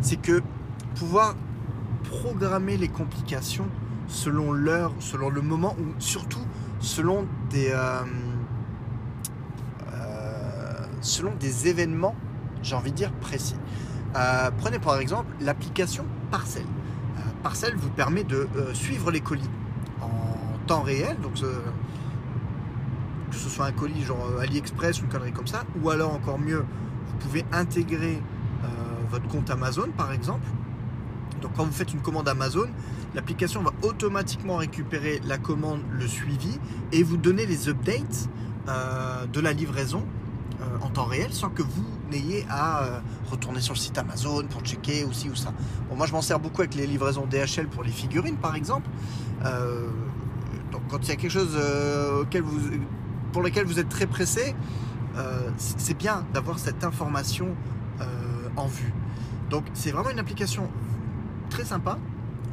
[0.00, 0.42] c'est que
[0.96, 1.34] pouvoir
[2.04, 3.68] programmer les complications
[4.08, 6.44] selon l'heure, selon le moment, ou surtout
[6.80, 8.02] selon des, euh,
[9.92, 12.14] euh, selon des événements,
[12.62, 13.56] j'ai envie de dire précis.
[14.16, 16.64] Euh, prenez par exemple l'application Parcel.
[17.42, 19.48] Parcel vous permet de suivre les colis
[20.00, 25.46] en temps réel, donc que ce soit un colis genre AliExpress ou une connerie comme
[25.46, 26.64] ça, ou alors encore mieux,
[27.06, 28.20] vous pouvez intégrer
[29.10, 30.46] votre compte Amazon par exemple.
[31.46, 32.66] Donc quand vous faites une commande Amazon,
[33.14, 36.58] l'application va automatiquement récupérer la commande, le suivi
[36.90, 38.28] et vous donner les updates
[38.68, 40.02] euh, de la livraison
[40.60, 42.98] euh, en temps réel sans que vous n'ayez à euh,
[43.30, 45.52] retourner sur le site Amazon pour checker ou ci ou ça.
[45.88, 48.90] Bon, moi je m'en sers beaucoup avec les livraisons DHL pour les figurines par exemple.
[50.72, 51.56] Donc quand il y a quelque chose
[53.32, 54.56] pour lequel vous êtes très pressé,
[55.58, 57.54] c'est bien d'avoir cette information
[58.56, 58.92] en vue.
[59.48, 60.68] Donc c'est vraiment une application
[61.56, 61.98] très sympa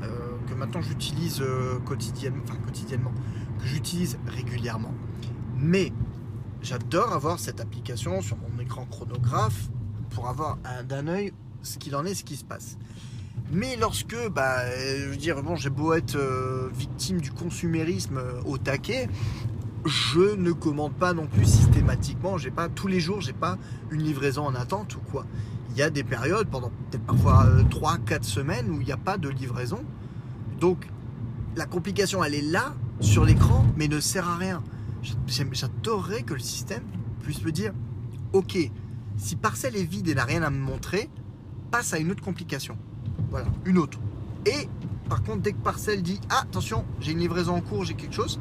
[0.02, 0.08] euh,
[0.48, 3.12] que maintenant j'utilise euh, quotidiennement, enfin quotidiennement,
[3.60, 4.94] que j'utilise régulièrement.
[5.60, 5.92] Mais
[6.62, 9.70] j'adore avoir cette application sur mon écran chronographe
[10.12, 12.78] pour avoir un- d'un œil ce qu'il en est, ce qui se passe.
[13.52, 14.60] Mais lorsque, bah,
[14.98, 19.10] je veux dire, bon, j'ai beau être euh, victime du consumérisme au taquet,
[19.86, 22.38] je ne commande pas non plus systématiquement.
[22.38, 23.58] J'ai pas tous les jours, j'ai pas
[23.92, 25.26] une livraison en attente ou quoi.
[25.74, 29.18] Il y a des périodes, pendant peut-être parfois 3-4 semaines, où il n'y a pas
[29.18, 29.84] de livraison.
[30.60, 30.88] Donc,
[31.56, 34.64] la complication, elle est là, sur l'écran, mais ne sert à rien.
[35.28, 36.84] J'adorerais que le système
[37.22, 37.74] puisse me dire
[38.32, 38.58] Ok,
[39.18, 41.10] si Parcel est vide et n'a rien à me montrer,
[41.72, 42.78] passe à une autre complication.
[43.30, 44.00] Voilà, une autre.
[44.46, 44.70] Et
[45.10, 48.16] par contre, dès que Parcel dit Ah, attention, j'ai une livraison en cours, j'ai quelque
[48.16, 48.40] chose,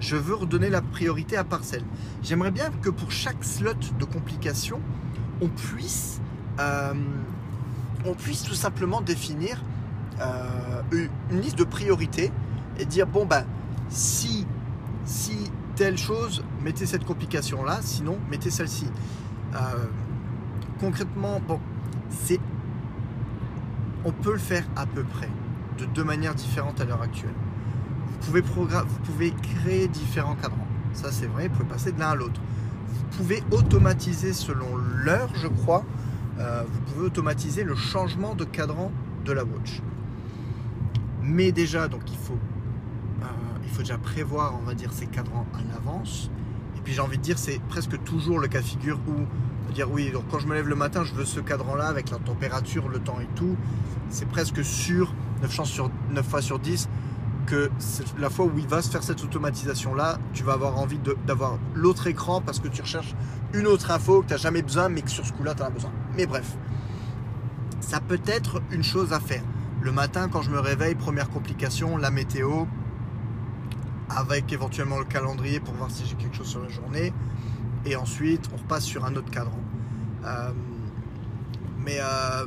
[0.00, 1.82] je veux redonner la priorité à Parcel.
[2.22, 4.80] J'aimerais bien que pour chaque slot de complication,
[5.40, 6.20] on puisse,
[6.60, 6.94] euh,
[8.04, 9.62] on puisse tout simplement définir
[10.20, 10.82] euh,
[11.30, 12.30] une- liste de priorités
[12.78, 13.44] et dire bon bah
[13.88, 14.46] si
[15.04, 18.86] si telle chose mettez cette complication là sinon mettez celle-ci.
[19.54, 19.58] Euh,
[20.80, 21.60] concrètement bon
[22.10, 22.40] c'est
[24.04, 25.28] on peut le faire à peu près
[25.78, 27.34] de deux manières différentes à l'heure actuelle.
[28.20, 30.66] Vous pouvez vous pouvez créer différents cadrans.
[30.92, 32.40] Ça c'est vrai vous pouvez passer de l'un à l'autre.
[32.88, 35.84] Vous pouvez automatiser selon l'heure je crois
[36.38, 38.90] euh, vous pouvez automatiser le changement de cadran
[39.24, 39.80] de la watch
[41.24, 42.38] mais déjà donc il faut
[43.22, 46.30] euh, déjà prévoir, on va ces cadrans à l'avance.
[46.76, 49.90] Et puis j'ai envie de dire, c'est presque toujours le cas de figure où dire
[49.90, 53.00] oui, quand je me lève le matin, je veux ce cadran-là avec la température, le
[53.00, 53.56] temps et tout.
[54.10, 55.12] C'est presque sûr,
[55.42, 56.88] 9, chances sur, 9 fois sur 10,
[57.46, 57.70] que
[58.18, 62.06] la fois où il va se faire cette automatisation-là, tu vas avoir envie d'avoir l'autre
[62.06, 63.14] écran parce que tu recherches
[63.52, 65.66] une autre info que tu n'as jamais besoin, mais que sur ce coup-là, tu en
[65.66, 65.90] as besoin.
[66.16, 66.56] Mais bref,
[67.80, 69.42] ça peut être une chose à faire.
[69.80, 72.64] Le matin, quand je me réveille, première complication, la météo,
[74.08, 77.12] avec éventuellement le calendrier pour voir si j'ai quelque chose sur la journée.
[77.84, 79.58] Et ensuite, on repasse sur un autre cadran.
[80.24, 80.52] Euh,
[81.78, 82.46] mais euh,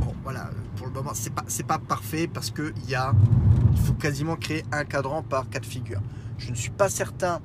[0.00, 3.14] bon, voilà, pour, bon, c'est pas, pas parfait parce que il y a,
[3.72, 6.00] il faut quasiment créer un cadran par cas de figure.
[6.36, 7.40] Je ne suis pas certain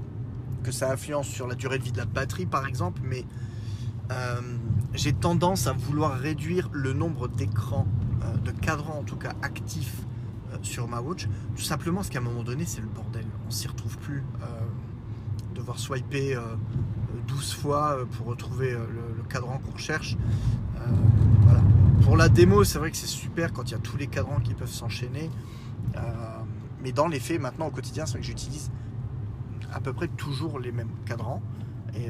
[0.63, 3.23] que ça influence sur la durée de vie de la batterie, par exemple, mais
[4.11, 4.41] euh,
[4.97, 7.85] j'ai tendance à vouloir réduire le nombre d'écrans,
[8.23, 10.01] euh, de cadrans en tout cas actifs
[10.51, 13.25] euh, sur ma watch, tout simplement parce qu'à un moment donné, c'est le bordel.
[13.47, 14.23] On s'y retrouve plus.
[15.53, 16.39] devoir swiper
[17.27, 20.17] 12 fois pour retrouver le, cadran qu'on recherche.
[22.03, 24.39] Pour la démo, c'est vrai que c'est super quand il y a tous les cadrans
[24.39, 25.29] qui peuvent s'enchaîner.
[26.83, 28.71] mais dans les faits, maintenant au quotidien, c'est vrai que j'utilise
[29.73, 31.41] à peu près toujours les mêmes cadrans.
[31.95, 32.09] Et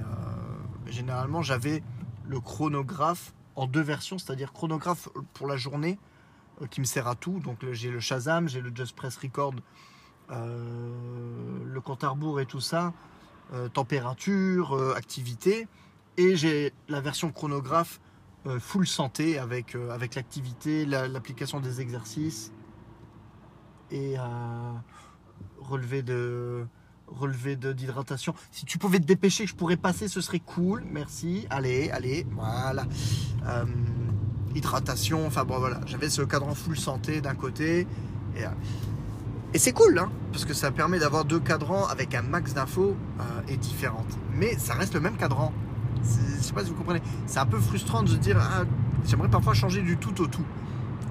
[0.91, 1.81] généralement, j'avais
[2.27, 5.97] le chronographe en deux versions, c'est-à-dire chronographe pour la journée
[6.61, 7.39] euh, qui me sert à tout.
[7.39, 9.55] Donc j'ai le Shazam, j'ai le Just Press Record,
[10.29, 12.93] euh, le compte à et tout ça,
[13.53, 15.67] euh, température, activité.
[16.17, 17.99] Et j'ai la version chronographe
[18.59, 22.53] full santé avec, avec l'activité, l'application des exercices
[23.91, 24.15] et
[25.59, 26.65] relevé de
[27.07, 28.33] relevé d'hydratation.
[28.51, 30.83] Si tu pouvais te dépêcher, je pourrais passer, ce serait cool.
[30.91, 31.47] Merci.
[31.49, 32.85] Allez, allez, voilà.
[33.47, 33.65] Euh,
[34.55, 35.79] hydratation, enfin bon voilà.
[35.85, 37.87] J'avais ce cadran full santé d'un côté.
[38.35, 38.49] Et, euh,
[39.53, 42.95] et c'est cool, hein, parce que ça permet d'avoir deux cadrans avec un max d'infos
[43.19, 44.17] euh, et différentes.
[44.33, 45.53] Mais ça reste le même cadran.
[46.03, 47.01] Je sais pas si vous comprenez.
[47.25, 48.63] C'est un peu frustrant de se dire, ah,
[49.05, 50.45] j'aimerais parfois changer du tout au tout.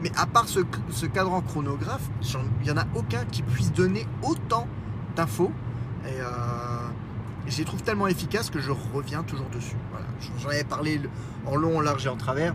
[0.03, 4.07] Mais à part ce, ce cadran chronographe, il n'y en a aucun qui puisse donner
[4.23, 4.69] autant
[5.17, 5.51] d'infos
[6.07, 6.27] et euh,
[7.47, 9.77] je les trouve tellement efficaces que je reviens toujours dessus.
[10.41, 11.01] J'en avais parlé
[11.47, 12.55] en long, en large et en travers.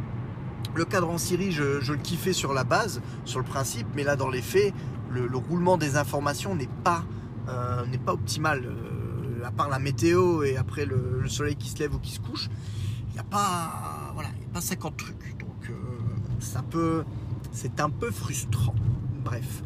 [0.74, 4.16] Le cadran Siri, je, je, le kiffais sur la base, sur le principe, mais là,
[4.16, 4.74] dans les faits,
[5.10, 7.04] le, roulement des informations n'est pas,
[7.49, 8.64] euh, pas optimal.
[8.66, 12.20] Euh, à part la météo et après le, soleil qui se lève ou qui se
[12.20, 12.47] couche,
[13.10, 15.38] il n'y a pas, voilà, pas 50 trucs.
[15.39, 15.72] Donc,
[16.39, 17.04] ça peut,
[17.52, 18.76] c'est un peu frustrant.
[19.24, 19.64] Bref.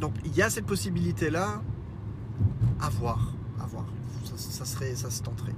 [0.00, 1.60] donc, il y a cette possibilité-là
[2.80, 3.34] à voir.
[4.36, 5.54] Ça, serait, ça se tenterait.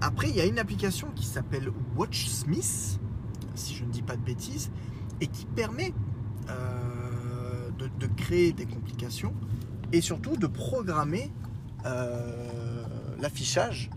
[0.00, 3.00] Après, il y a une application qui s'appelle WatchSmith,
[3.54, 4.70] si je ne dis pas de bêtises,
[5.20, 5.92] et qui permet
[6.48, 9.34] euh, de, créer des complications
[9.92, 11.32] et surtout de programmer
[11.86, 12.84] euh,
[13.20, 13.90] l'affichage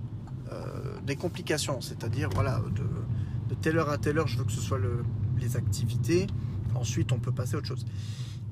[0.51, 1.81] euh, des complications.
[1.81, 4.79] C'est-à-dire, voilà, de, telle heure à telle heure, je veux que ce soit
[5.39, 6.27] les activités.
[6.75, 7.85] Ensuite, on peut passer à autre chose.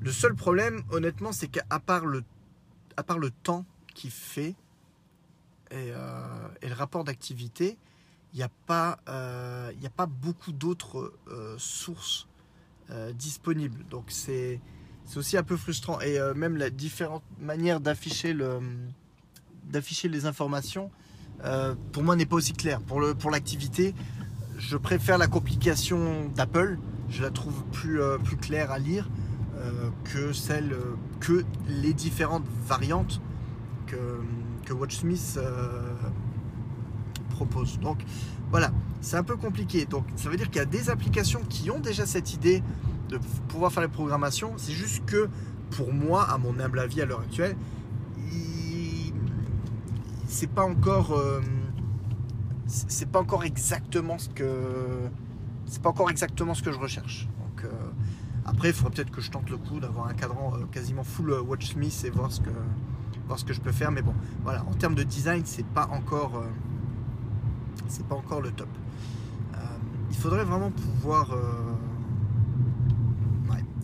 [0.00, 2.22] Le seul problème, honnêtement, c'est qu'à part le,
[2.96, 4.54] à part le temps qui fait
[5.72, 7.76] euh, et, le rapport d'activité,
[8.32, 12.26] il n'y a, pas, euh, a pas beaucoup d'autres euh, sources
[13.14, 13.84] disponibles.
[13.90, 14.60] Donc c'est
[15.16, 16.00] aussi un peu frustrant.
[16.02, 18.60] Et même la différente manière d'afficher le
[20.04, 20.92] les informations,
[21.90, 22.80] pour moi n'est pas aussi clair.
[22.80, 23.92] Pour le pour l'activité,
[24.56, 26.78] je préfère la complication d'Apple.
[27.08, 29.08] Je la trouve plus claire à lire
[30.04, 30.72] que celle
[31.20, 33.20] que les différentes variantes
[33.86, 34.20] que,
[34.72, 35.94] WatchSmith euh,
[37.30, 37.78] propose.
[37.78, 37.98] Donc
[38.50, 39.86] voilà, c'est un peu compliqué.
[39.86, 42.62] Donc ça veut dire qu'il y a des applications qui ont déjà cette idée
[43.08, 44.54] de pouvoir faire les programmations.
[44.56, 45.28] C'est juste que
[45.70, 47.56] pour moi, à mon humble avis à l'heure actuelle,
[50.28, 51.40] c'est pas encore euh,
[52.66, 55.08] c'est pas encore exactement ce que
[55.66, 57.28] c'est pas encore exactement ce que je recherche.
[58.46, 61.32] Euh, après, il faudrait peut-être que je tente le coup d'avoir un cadran quasiment full
[61.32, 62.50] WatchSmith et voir ce que
[63.26, 63.90] voir ce que je peux faire.
[63.90, 66.46] Mais bon, voilà, en termes de design, c'est pas encore, euh,
[67.88, 68.68] c'est pas encore le top.
[69.54, 69.58] Euh,
[70.10, 71.32] il faudrait vraiment pouvoir.
[71.32, 71.52] Euh,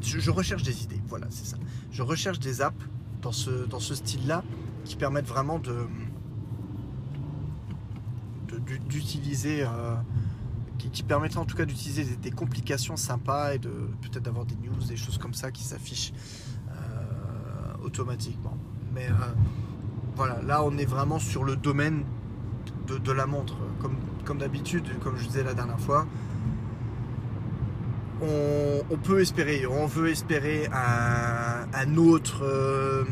[0.03, 1.01] je, recherche des idées.
[1.09, 1.57] Voilà, c'est ça.
[1.93, 2.85] Je recherche des apps
[3.21, 4.43] dans ce, dans ce style-là
[4.85, 5.87] qui permettent vraiment de
[8.89, 9.65] d'utiliser
[10.83, 13.71] qui, qui permettraient en tout cas d'utiliser des, complications sympas et de
[14.01, 16.13] peut-être d'avoir des news des choses comme ça qui s'affichent
[17.85, 18.57] automatiquement
[18.95, 19.13] mais euh,
[20.17, 22.05] voilà, là on est vraiment sur le domaine
[22.87, 23.57] de, la montre.
[24.25, 26.07] Comme, d'habitude, comme je disais la dernière fois,
[28.21, 33.05] on, peut espérer, on veut espérer un, autre, euh,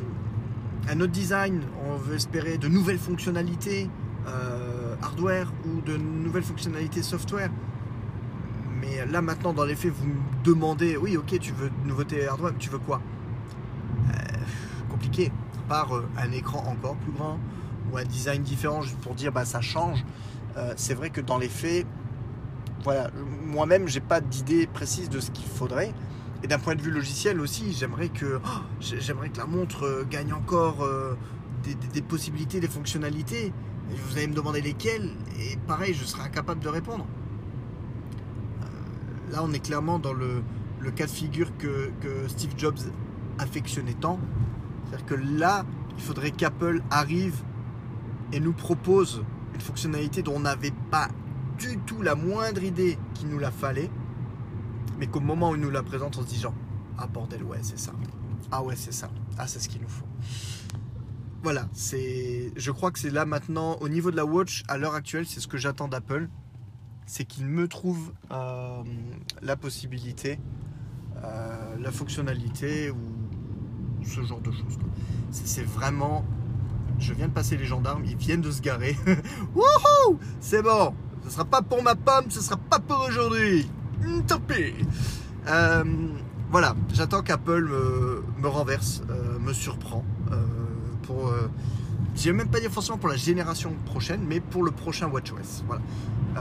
[0.89, 3.91] un autre design, on veut espérer de nouvelles fonctionnalités
[4.29, 4.70] euh,
[5.03, 7.51] hardware ou de nouvelles fonctionnalités software.
[8.81, 12.27] Mais là maintenant, dans les faits, vous me demandez, oui, ok, tu veux de nouveautés
[12.27, 13.01] hardware, tu veux quoi?
[14.91, 15.31] Compliqué.
[15.71, 17.39] Euh, un écran encore plus grand
[17.93, 20.05] ou un design différent juste pour dire bah ça change.
[20.57, 21.87] Euh, c'est vrai que dans les faits,
[22.83, 23.11] voilà,
[23.45, 25.95] moi-même j'ai pas d'idée précise de ce qu'il faudrait.
[26.43, 28.49] Et d'un point de vue logiciel aussi, j'aimerais que, oh,
[28.81, 30.89] j'aimerais que la montre euh, gagne encore
[31.93, 33.53] des, possibilités, des fonctionnalités.
[33.97, 37.07] Vous allez me demander lesquelles, et pareil, je serai incapable de répondre.
[39.31, 40.43] là, on est clairement dans le,
[40.81, 42.79] le cas de figure que, que Steve Jobs
[43.39, 44.19] affectionnait tant.
[44.85, 45.65] C'est-à-dire que là,
[45.97, 47.43] il faudrait qu'Apple arrive
[48.33, 49.23] et nous propose
[49.55, 51.09] une fonctionnalité dont on n'avait pas
[51.59, 53.91] du tout la moindre idée qu'il nous la fallait,
[54.99, 56.55] mais qu'au moment où il nous la présente, on se dit genre,
[56.99, 57.93] ah bordel, ouais, c'est ça.
[58.51, 59.11] Ah ouais, c'est ça.
[59.39, 60.10] Ah, c'est ce qu'il nous faut.
[61.43, 62.53] Voilà, c'est.
[62.57, 65.41] Je crois que c'est là maintenant, au niveau de la watch, à l'heure actuelle, c'est
[65.41, 66.29] ce que j'attends d'Apple.
[67.07, 68.83] C'est qu'il me trouve euh,
[69.41, 70.39] la possibilité,
[71.25, 74.79] euh, la fonctionnalité ou ce genre de choses.
[75.31, 76.25] C'est vraiment.
[76.99, 78.95] Je viens de passer les gendarmes, ils viennent de se garer.
[79.55, 83.67] Wouhou C'est bon Ce sera pas pour ma pomme, ce sera pas pour aujourd'hui.
[84.05, 84.75] Hum, tant pis.
[86.51, 90.05] Voilà, j'attends qu'Apple me, me, renverse, euh, me surprend.
[91.11, 91.49] Pour, euh,
[92.15, 95.65] je même pas dire forcément pour la génération prochaine, mais pour le prochain WatchOS.
[95.67, 95.83] Voilà.
[96.37, 96.41] Euh,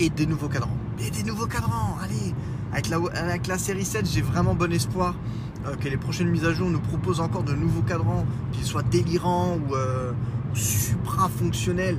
[0.00, 0.76] et des nouveaux cadrans.
[0.98, 2.34] Et des nouveaux cadrans, allez
[2.72, 5.14] avec la, avec la série 7, j'ai vraiment bon espoir
[5.66, 8.82] euh, que les prochaines mises à jour nous proposent encore de nouveaux cadrans, qu'ils soient
[8.82, 10.10] délirants ou, euh,
[10.54, 11.98] supra-fonctionnels.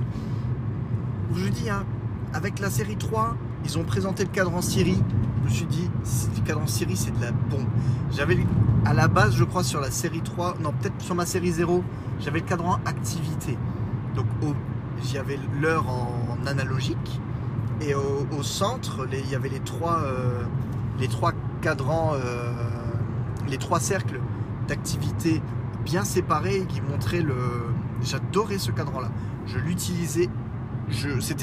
[1.33, 1.85] Je dis, hein,
[2.33, 5.01] avec la série 3, ils ont présenté le cadran Siri.
[5.41, 5.89] Je me suis dit,
[6.35, 7.67] le cadran Siri, c'est de la bombe.
[8.11, 8.37] J'avais,
[8.85, 11.83] à la base, je crois, sur la série 3, non, peut-être sur ma série 0,
[12.19, 13.57] j'avais le cadran activité.
[14.15, 14.27] Donc,
[15.03, 17.19] j'avais l'heure en, en analogique.
[17.81, 20.43] Et au, centre, il y avait les trois, euh,
[20.99, 22.53] les trois cadrans, euh,
[23.49, 24.21] les trois cercles
[24.67, 25.41] d'activité
[25.83, 27.35] bien séparés qui montraient le.
[28.01, 29.09] J'adorais ce cadran-là.
[29.45, 30.29] Je l'utilisais.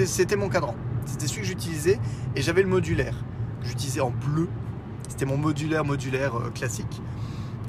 [0.06, 0.74] C'était mon cadran.
[1.06, 1.98] C'était celui que j'utilisais
[2.36, 3.14] et j'avais le modulaire.
[3.62, 4.48] J'utilisais en bleu.
[5.08, 7.02] C'était mon modulaire modulaire euh, classique.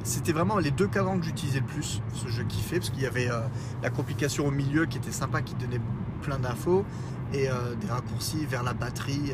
[0.04, 2.02] C'était vraiment les deux cadrans que j'utilisais le plus.
[2.14, 3.42] Ce je kiffais parce qu'il y avait euh,
[3.82, 5.82] la complication au milieu qui était sympa, qui donnait
[6.22, 6.86] plein d'infos
[7.34, 9.34] et euh, des raccourcis vers la batterie.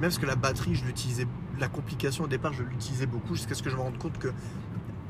[0.00, 1.26] Même parce que la batterie, je l'utilisais,
[1.58, 4.28] la complication au départ, je l'utilisais beaucoup jusqu'à ce que je me rende compte que,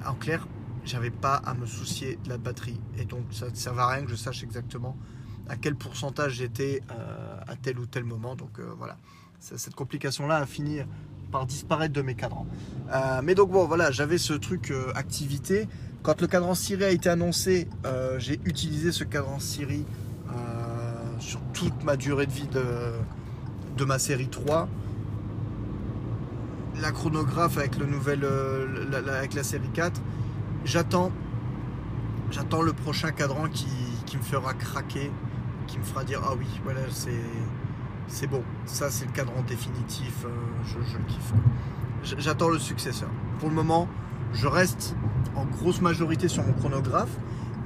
[0.07, 0.47] en clair,
[0.85, 2.81] j'avais pas à me soucier de la batterie.
[2.97, 4.97] Et donc, ça ne servait à rien que je sache exactement
[5.49, 8.35] à quel pourcentage j'étais euh, à tel ou tel moment.
[8.37, 8.97] Donc euh, voilà,
[9.41, 10.81] cette complication-là a fini
[11.33, 12.47] par disparaître de mes cadrans.
[12.93, 15.69] Euh, mais donc bon, voilà, j'avais ce truc activité.
[16.03, 17.69] Quand le cadran Siri a été annoncé,
[18.19, 19.85] j'ai utilisé ce cadran Siri
[21.19, 24.69] sur toute ma durée de vie de, ma série 3.
[26.81, 28.25] La chronographe avec le nouvel,
[28.91, 30.01] la, avec la série 4.
[30.65, 31.11] J'attends,
[32.31, 35.11] j'attends le prochain cadran qui me fera craquer,
[35.69, 37.23] qui me fera dire ah oui, voilà, c'est
[38.09, 40.29] c'est bon, ça c'est le cadran définitif, euh,
[40.65, 41.33] je, le kiffe.
[42.19, 43.11] J'attends le successeur.
[43.39, 43.87] Pour le moment,
[44.33, 44.97] je reste
[45.37, 47.17] en grosse majorité sur mon chronographe,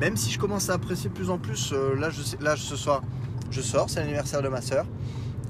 [0.00, 1.72] même si je commence à apprécier de plus en plus.
[1.72, 3.03] Euh, là, je là, ce soir,
[3.50, 4.84] je sors, c'est l'anniversaire de ma soeur.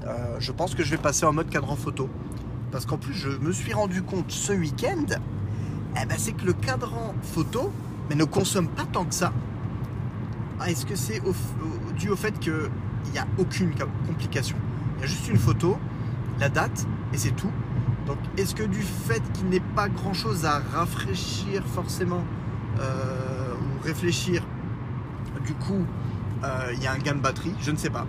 [0.05, 2.07] Euh, je pense que je vais passer en mode cadran photo.
[2.71, 6.53] Parce qu'en plus, je me suis rendu compte ce week-end, eh ben, c'est que le
[6.53, 7.71] cadran photo
[8.09, 9.31] mais ne consomme pas tant que ça.
[10.59, 11.33] Ah, Est-ce que c'est au,
[11.93, 12.69] dû au fait qu'il
[13.11, 13.73] n'y a aucune
[14.07, 14.57] complication
[14.97, 15.77] il y a juste une photo,
[16.39, 17.51] la date, et c'est tout.
[18.07, 22.23] Donc est-ce que du fait qu'il n'ait pas grand-chose à rafraîchir forcément,
[22.79, 24.43] euh, ou réfléchir,
[25.45, 25.85] du coup,
[26.43, 27.53] euh, il y a un gain de batterie?
[27.59, 28.05] Je ne sais pas.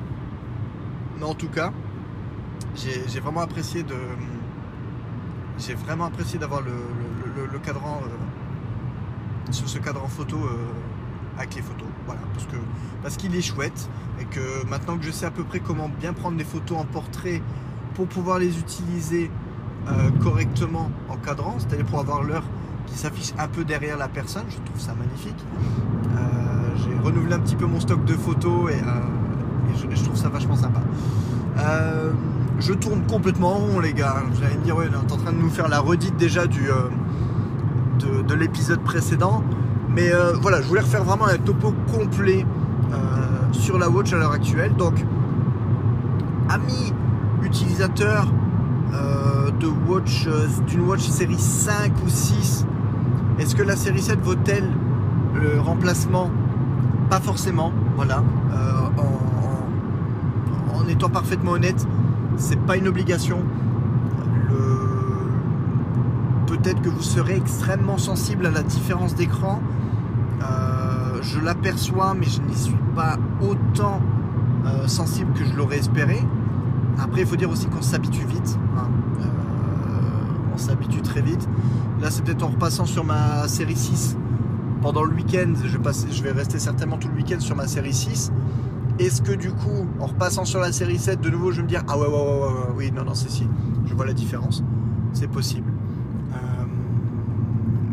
[1.18, 1.72] Mais en tout cas,
[2.74, 3.97] j'ai vraiment apprécié de...
[5.59, 10.37] J'ai vraiment apprécié d'avoir le, cadran euh, sur ce cadran photo
[11.39, 11.89] avec les photos.
[12.07, 12.20] Voilà,
[13.03, 13.89] parce qu'il est chouette
[14.20, 16.85] et que maintenant que je sais à peu près comment bien prendre des photos en
[16.85, 17.43] portrait
[17.95, 19.30] pour pouvoir les utiliser
[19.89, 22.45] euh, correctement en cadrant, c'est-à-dire pour avoir l'heure
[22.87, 25.45] qui s'affiche un peu derrière la personne, je trouve ça magnifique.
[26.16, 26.18] Euh,
[26.76, 30.57] J'ai renouvelé un petit peu mon stock de photos et, euh, je, trouve ça vachement
[30.57, 30.80] sympa.
[32.61, 34.22] Je tourne complètement rond les gars.
[34.30, 36.47] Vous allez me dire ouais, on est en train de nous faire la redite déjà
[36.47, 39.43] de l'épisode précédent.
[39.95, 42.45] Mais euh, voilà, je voulais refaire vraiment un topo complet
[42.92, 42.97] euh,
[43.53, 44.74] sur la watch à l'heure actuelle.
[44.74, 45.05] Donc,
[46.49, 46.92] amis
[47.45, 48.26] utilisateurs
[48.92, 50.26] euh, de watch,
[50.66, 52.66] d'une watch série 5 ou 6,
[53.38, 54.68] est-ce que la série 7 vaut-elle
[55.34, 56.30] le remplacement?
[57.09, 58.24] Pas forcément, voilà.
[58.99, 61.86] En, en, en, étant parfaitement honnête,
[62.36, 63.42] c'est pas une obligation.
[66.64, 69.62] Peut-être que vous serez extrêmement sensible à la différence d'écran
[71.24, 74.00] je l'aperçois, mais je n'y suis pas autant
[74.66, 76.18] euh, sensible que je l'aurais espéré.
[76.98, 78.58] Après, il faut dire aussi qu'on s'habitue vite.
[78.76, 78.88] Hein.
[79.20, 79.24] Euh,
[80.54, 81.48] on s'habitue très vite.
[82.00, 84.16] Là, c'est peut-être en repassant sur ma série 6
[84.82, 85.54] pendant le week-end.
[85.64, 85.78] Je,
[86.10, 88.30] je, vais rester certainement tout le week-end sur ma série 6.
[88.98, 91.68] Est-ce que du coup, en repassant sur la série 7, de nouveau, je vais me
[91.68, 93.48] dire Ah ouais, ouais, ouais, ouais, ouais oui, non, non, c'est si.
[93.86, 94.62] Je vois la différence.
[95.12, 95.73] c'est possible.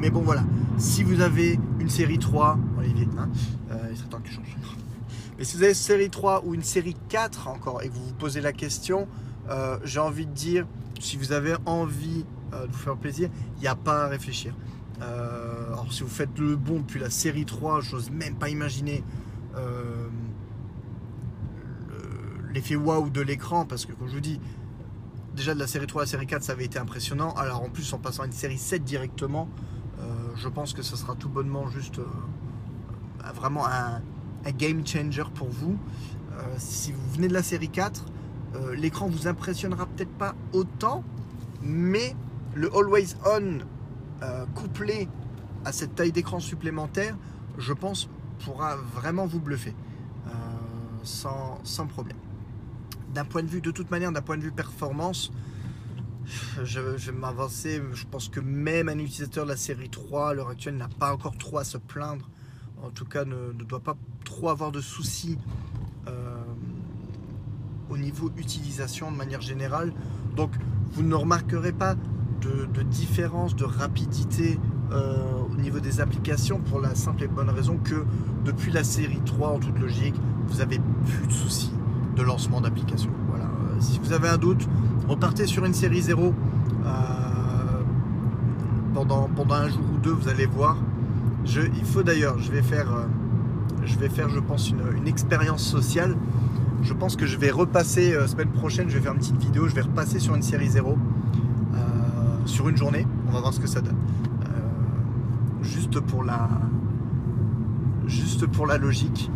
[0.02, 0.44] Euh, mais bon voilà,
[0.78, 3.30] si vous avez une série 3, Olivier, hein,
[3.72, 4.58] euh, il serait temps que je change.
[5.38, 8.06] Mais si vous avez une série 3 ou une série 4 encore et que vous
[8.06, 9.08] vous posez la question,
[9.50, 10.68] euh, j'ai envie de dire,
[11.00, 14.54] si vous avez envie de vous faire plaisir, il n'y a pas à réfléchir.
[15.00, 19.04] alors si vous faites le bon depuis la série 3, j'ose même pas imaginer
[22.54, 24.42] l'effet waouh de l'écran parce que comme je vous dis,
[25.34, 27.34] déjà de la série 3 à la série 4 ça avait été impressionnant.
[27.36, 29.72] Alors en plus en passant à une série 7 directement, euh,
[30.36, 32.06] je pense que ce sera tout bonnement juste euh,
[33.24, 34.02] euh, vraiment un,
[34.58, 35.78] game changer pour vous.
[36.58, 38.06] si vous venez de la série 4,
[38.74, 41.04] l'écran vous impressionnera peut-être pas autant,
[41.62, 42.16] mais
[42.56, 43.60] le Always On
[44.56, 45.08] couplé
[45.64, 47.16] à cette taille d'écran supplémentaire,
[47.60, 48.10] je pense
[48.44, 49.76] pourra vraiment vous bluffer
[51.04, 52.18] sans, sans problème
[53.14, 55.32] d'un point de vue, de toute manière, d'un point de vue performance,
[56.64, 57.82] je, vais m'avancer.
[57.94, 61.14] Je pense que même un utilisateur de la série 3 à l'heure actuelle n'a pas
[61.14, 62.30] encore trop à se plaindre.
[62.84, 65.38] En tout cas, ne, doit pas trop avoir de soucis
[66.08, 66.12] euh,
[67.90, 69.94] au niveau utilisation de manière générale.
[70.36, 70.52] Donc,
[70.94, 71.96] vous ne remarquerez pas
[72.42, 74.60] de, différence de rapidité
[74.92, 75.16] euh,
[75.52, 78.04] au niveau des applications pour la simple et bonne raison que
[78.44, 80.16] depuis la série 3, en toute logique,
[80.48, 81.72] vous avez plus de soucis
[82.16, 83.12] de lancement d'application.
[83.30, 83.46] Voilà.
[83.46, 84.68] Euh, si vous avez un doute,
[85.12, 86.34] repartez sur une série 0
[86.86, 86.90] euh,
[88.94, 90.78] pendant, un jour ou deux, vous allez voir.
[91.46, 93.06] Je, il faut d'ailleurs, je vais faire, euh,
[93.84, 96.16] je vais faire, je pense, une, expérience sociale.
[96.84, 99.76] Je pense que je vais repasser semaine prochaine, je vais faire une petite vidéo, je
[99.76, 100.98] vais repasser sur une série 0
[102.46, 103.06] sur une journée.
[103.28, 103.98] On va voir ce que ça donne.
[105.62, 106.50] juste pour la,
[108.08, 109.30] juste pour la logique,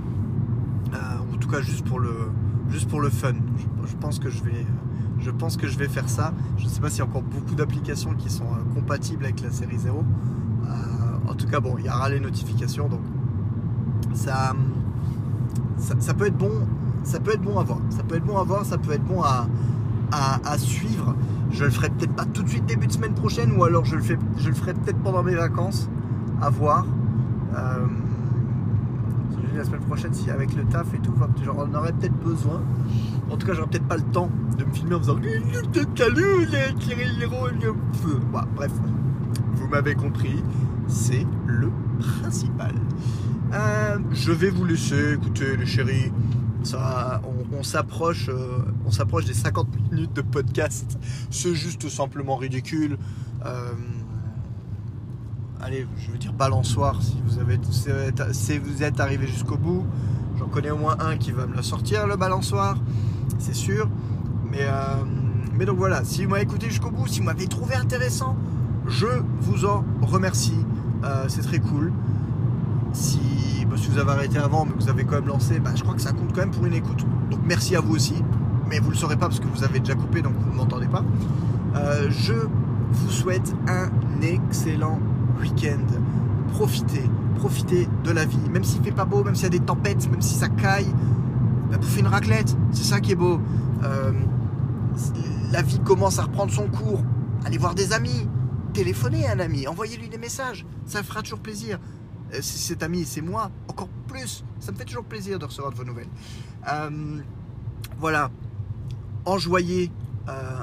[0.92, 2.32] en tout cas juste pour le,
[2.70, 3.34] juste pour le fun.
[3.86, 4.66] Je, pense que je vais,
[5.26, 6.34] je pense que je vais faire ça.
[6.58, 9.42] Je ne sais pas s'il y a encore beaucoup d'applications qui sont euh, compatibles avec
[9.42, 9.98] la série 0.
[9.98, 10.72] Euh,
[11.28, 13.02] en tout cas, bon, il y aura les notifications, donc
[14.14, 14.54] ça,
[15.78, 16.52] ça, peut être bon.
[17.04, 17.80] Ça peut être bon à voir.
[17.90, 18.66] Ça peut être bon à voir.
[18.66, 19.48] Ça peut être bon à,
[20.12, 21.16] à, suivre.
[21.50, 23.96] Je le ferai peut-être pas tout de suite début de semaine prochaine, ou alors je
[23.96, 25.90] le fais, je le ferai peut-être pendant mes vacances.
[26.40, 26.86] À voir.
[27.56, 27.88] Euh,
[29.58, 32.62] la semaine prochaine si avec le taf et tout, j'en aurais peut-être besoin.
[33.30, 35.16] En tout cas, j'aurais peut-être pas le temps de me filmer en faisant
[38.56, 38.72] bref,
[39.54, 40.44] vous m'avez compris,
[40.88, 41.72] c'est le
[42.22, 42.74] principal.
[43.54, 46.12] Euh, je vais vous laisser, écoutez les chéris,
[46.64, 50.98] ça, on, s'approche, euh, on s'approche des 50 minutes de podcast.
[51.30, 52.98] C'est juste simplement ridicule.
[53.46, 53.74] Euh,
[55.66, 57.60] allez, je veux dire balançoire si vous, avez,
[58.34, 59.84] si vous êtes arrivé jusqu'au bout.
[60.38, 62.78] J'en connais au moins un qui va me le sortir, le balançoire,
[63.40, 63.90] c'est sûr.
[64.52, 65.04] Mais, euh,
[65.58, 68.36] mais donc voilà, si vous m'avez écouté jusqu'au bout, si vous m'avez trouvé intéressant,
[68.88, 69.08] je
[69.42, 70.66] vous en remercie.
[71.04, 71.92] Euh, c'est très cool.
[72.94, 75.72] Si, bah, si, vous avez arrêté avant, mais que vous avez quand même lancé, bah,
[75.74, 77.04] je crois que ça compte quand même pour une écoute.
[77.32, 78.16] Donc merci à vous aussi.
[78.70, 80.58] Mais vous ne le saurez pas parce que vous avez déjà coupé, donc vous ne
[80.58, 81.04] m'entendez pas.
[81.76, 83.90] Euh, je vous souhaite un
[84.22, 85.00] excellent
[86.54, 87.04] Profitez,
[87.36, 88.50] profitez de la vie.
[88.52, 90.92] Même s'il fait pas beau, même s'il y a des tempêtes, même si ça caille,
[91.70, 92.56] bah, bouffer une raclette.
[92.72, 93.40] C'est ça qui est beau.
[93.84, 94.12] Euh,
[95.52, 97.04] la vie commence à reprendre son cours.
[97.46, 98.28] Allez voir des amis.
[98.74, 99.68] Téléphonez à un ami.
[99.68, 100.66] Envoyez-lui des messages.
[100.86, 101.80] Ça fera toujours plaisir.
[102.34, 103.52] Euh, cet ami, c'est moi.
[103.68, 104.44] Encore plus.
[104.60, 106.10] Ça me fait toujours plaisir de recevoir vos nouvelles.
[106.72, 107.20] Euh,
[108.00, 108.32] voilà.
[109.26, 109.92] Enjoyez,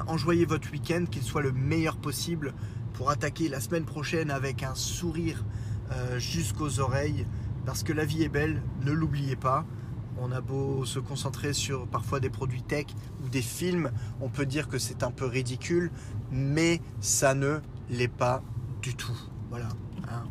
[0.07, 2.53] enjoyez votre week-end, qu'il soit le meilleur possible
[2.93, 5.43] pour attaquer la semaine prochaine avec un sourire
[5.91, 7.25] euh, jusqu'aux oreilles.
[7.65, 9.65] Parce que la vie est belle, ne l'oubliez pas.
[10.17, 12.85] On a beau se concentrer sur parfois des produits tech
[13.23, 13.91] ou des films,
[14.21, 15.91] on peut dire que c'est un peu ridicule,
[16.31, 18.43] mais ça ne l'est pas
[18.81, 19.17] du tout.
[19.49, 19.69] Voilà.
[19.97, 20.23] Il hein.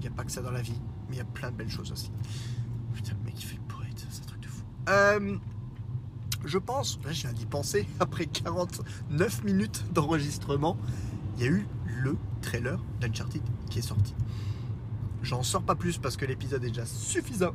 [0.00, 1.56] n'y euh, a pas que ça dans la vie, mais il y a plein de
[1.56, 2.10] belles choses aussi.
[2.94, 4.64] Putain, le mec il fait le poète, c'est un truc de fou.
[4.88, 5.36] Euh,
[6.44, 10.78] je pense, là j'ai d'y penser, après 49 minutes d'enregistrement,
[11.36, 11.66] il y a eu
[12.02, 14.14] le trailer d'Uncharted qui est sorti.
[15.22, 17.52] J'en sors pas plus parce que l'épisode est déjà suffisant.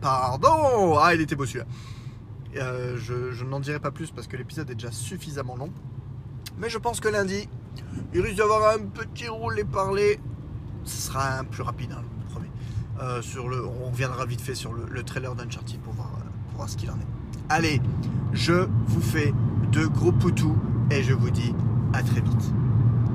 [0.00, 1.66] Pardon Ah, il était beau celui-là.
[2.56, 5.70] Euh, je, n'en dirai pas plus parce que l'épisode est déjà suffisamment long.
[6.58, 7.48] Mais je pense que lundi,
[8.14, 10.20] il risque d'avoir un petit roulé parler.
[10.84, 12.50] Ce sera un plus rapide, hein, je promets.
[13.00, 16.10] Euh, sur le, on reviendra vite fait sur le, trailer d'Uncharted pour voir,
[16.48, 17.06] pour voir ce qu'il en est.
[17.48, 17.80] Allez,
[18.32, 19.32] je vous fais
[19.72, 20.56] de gros poutous
[20.90, 21.54] et je vous dis
[21.92, 22.52] à très vite.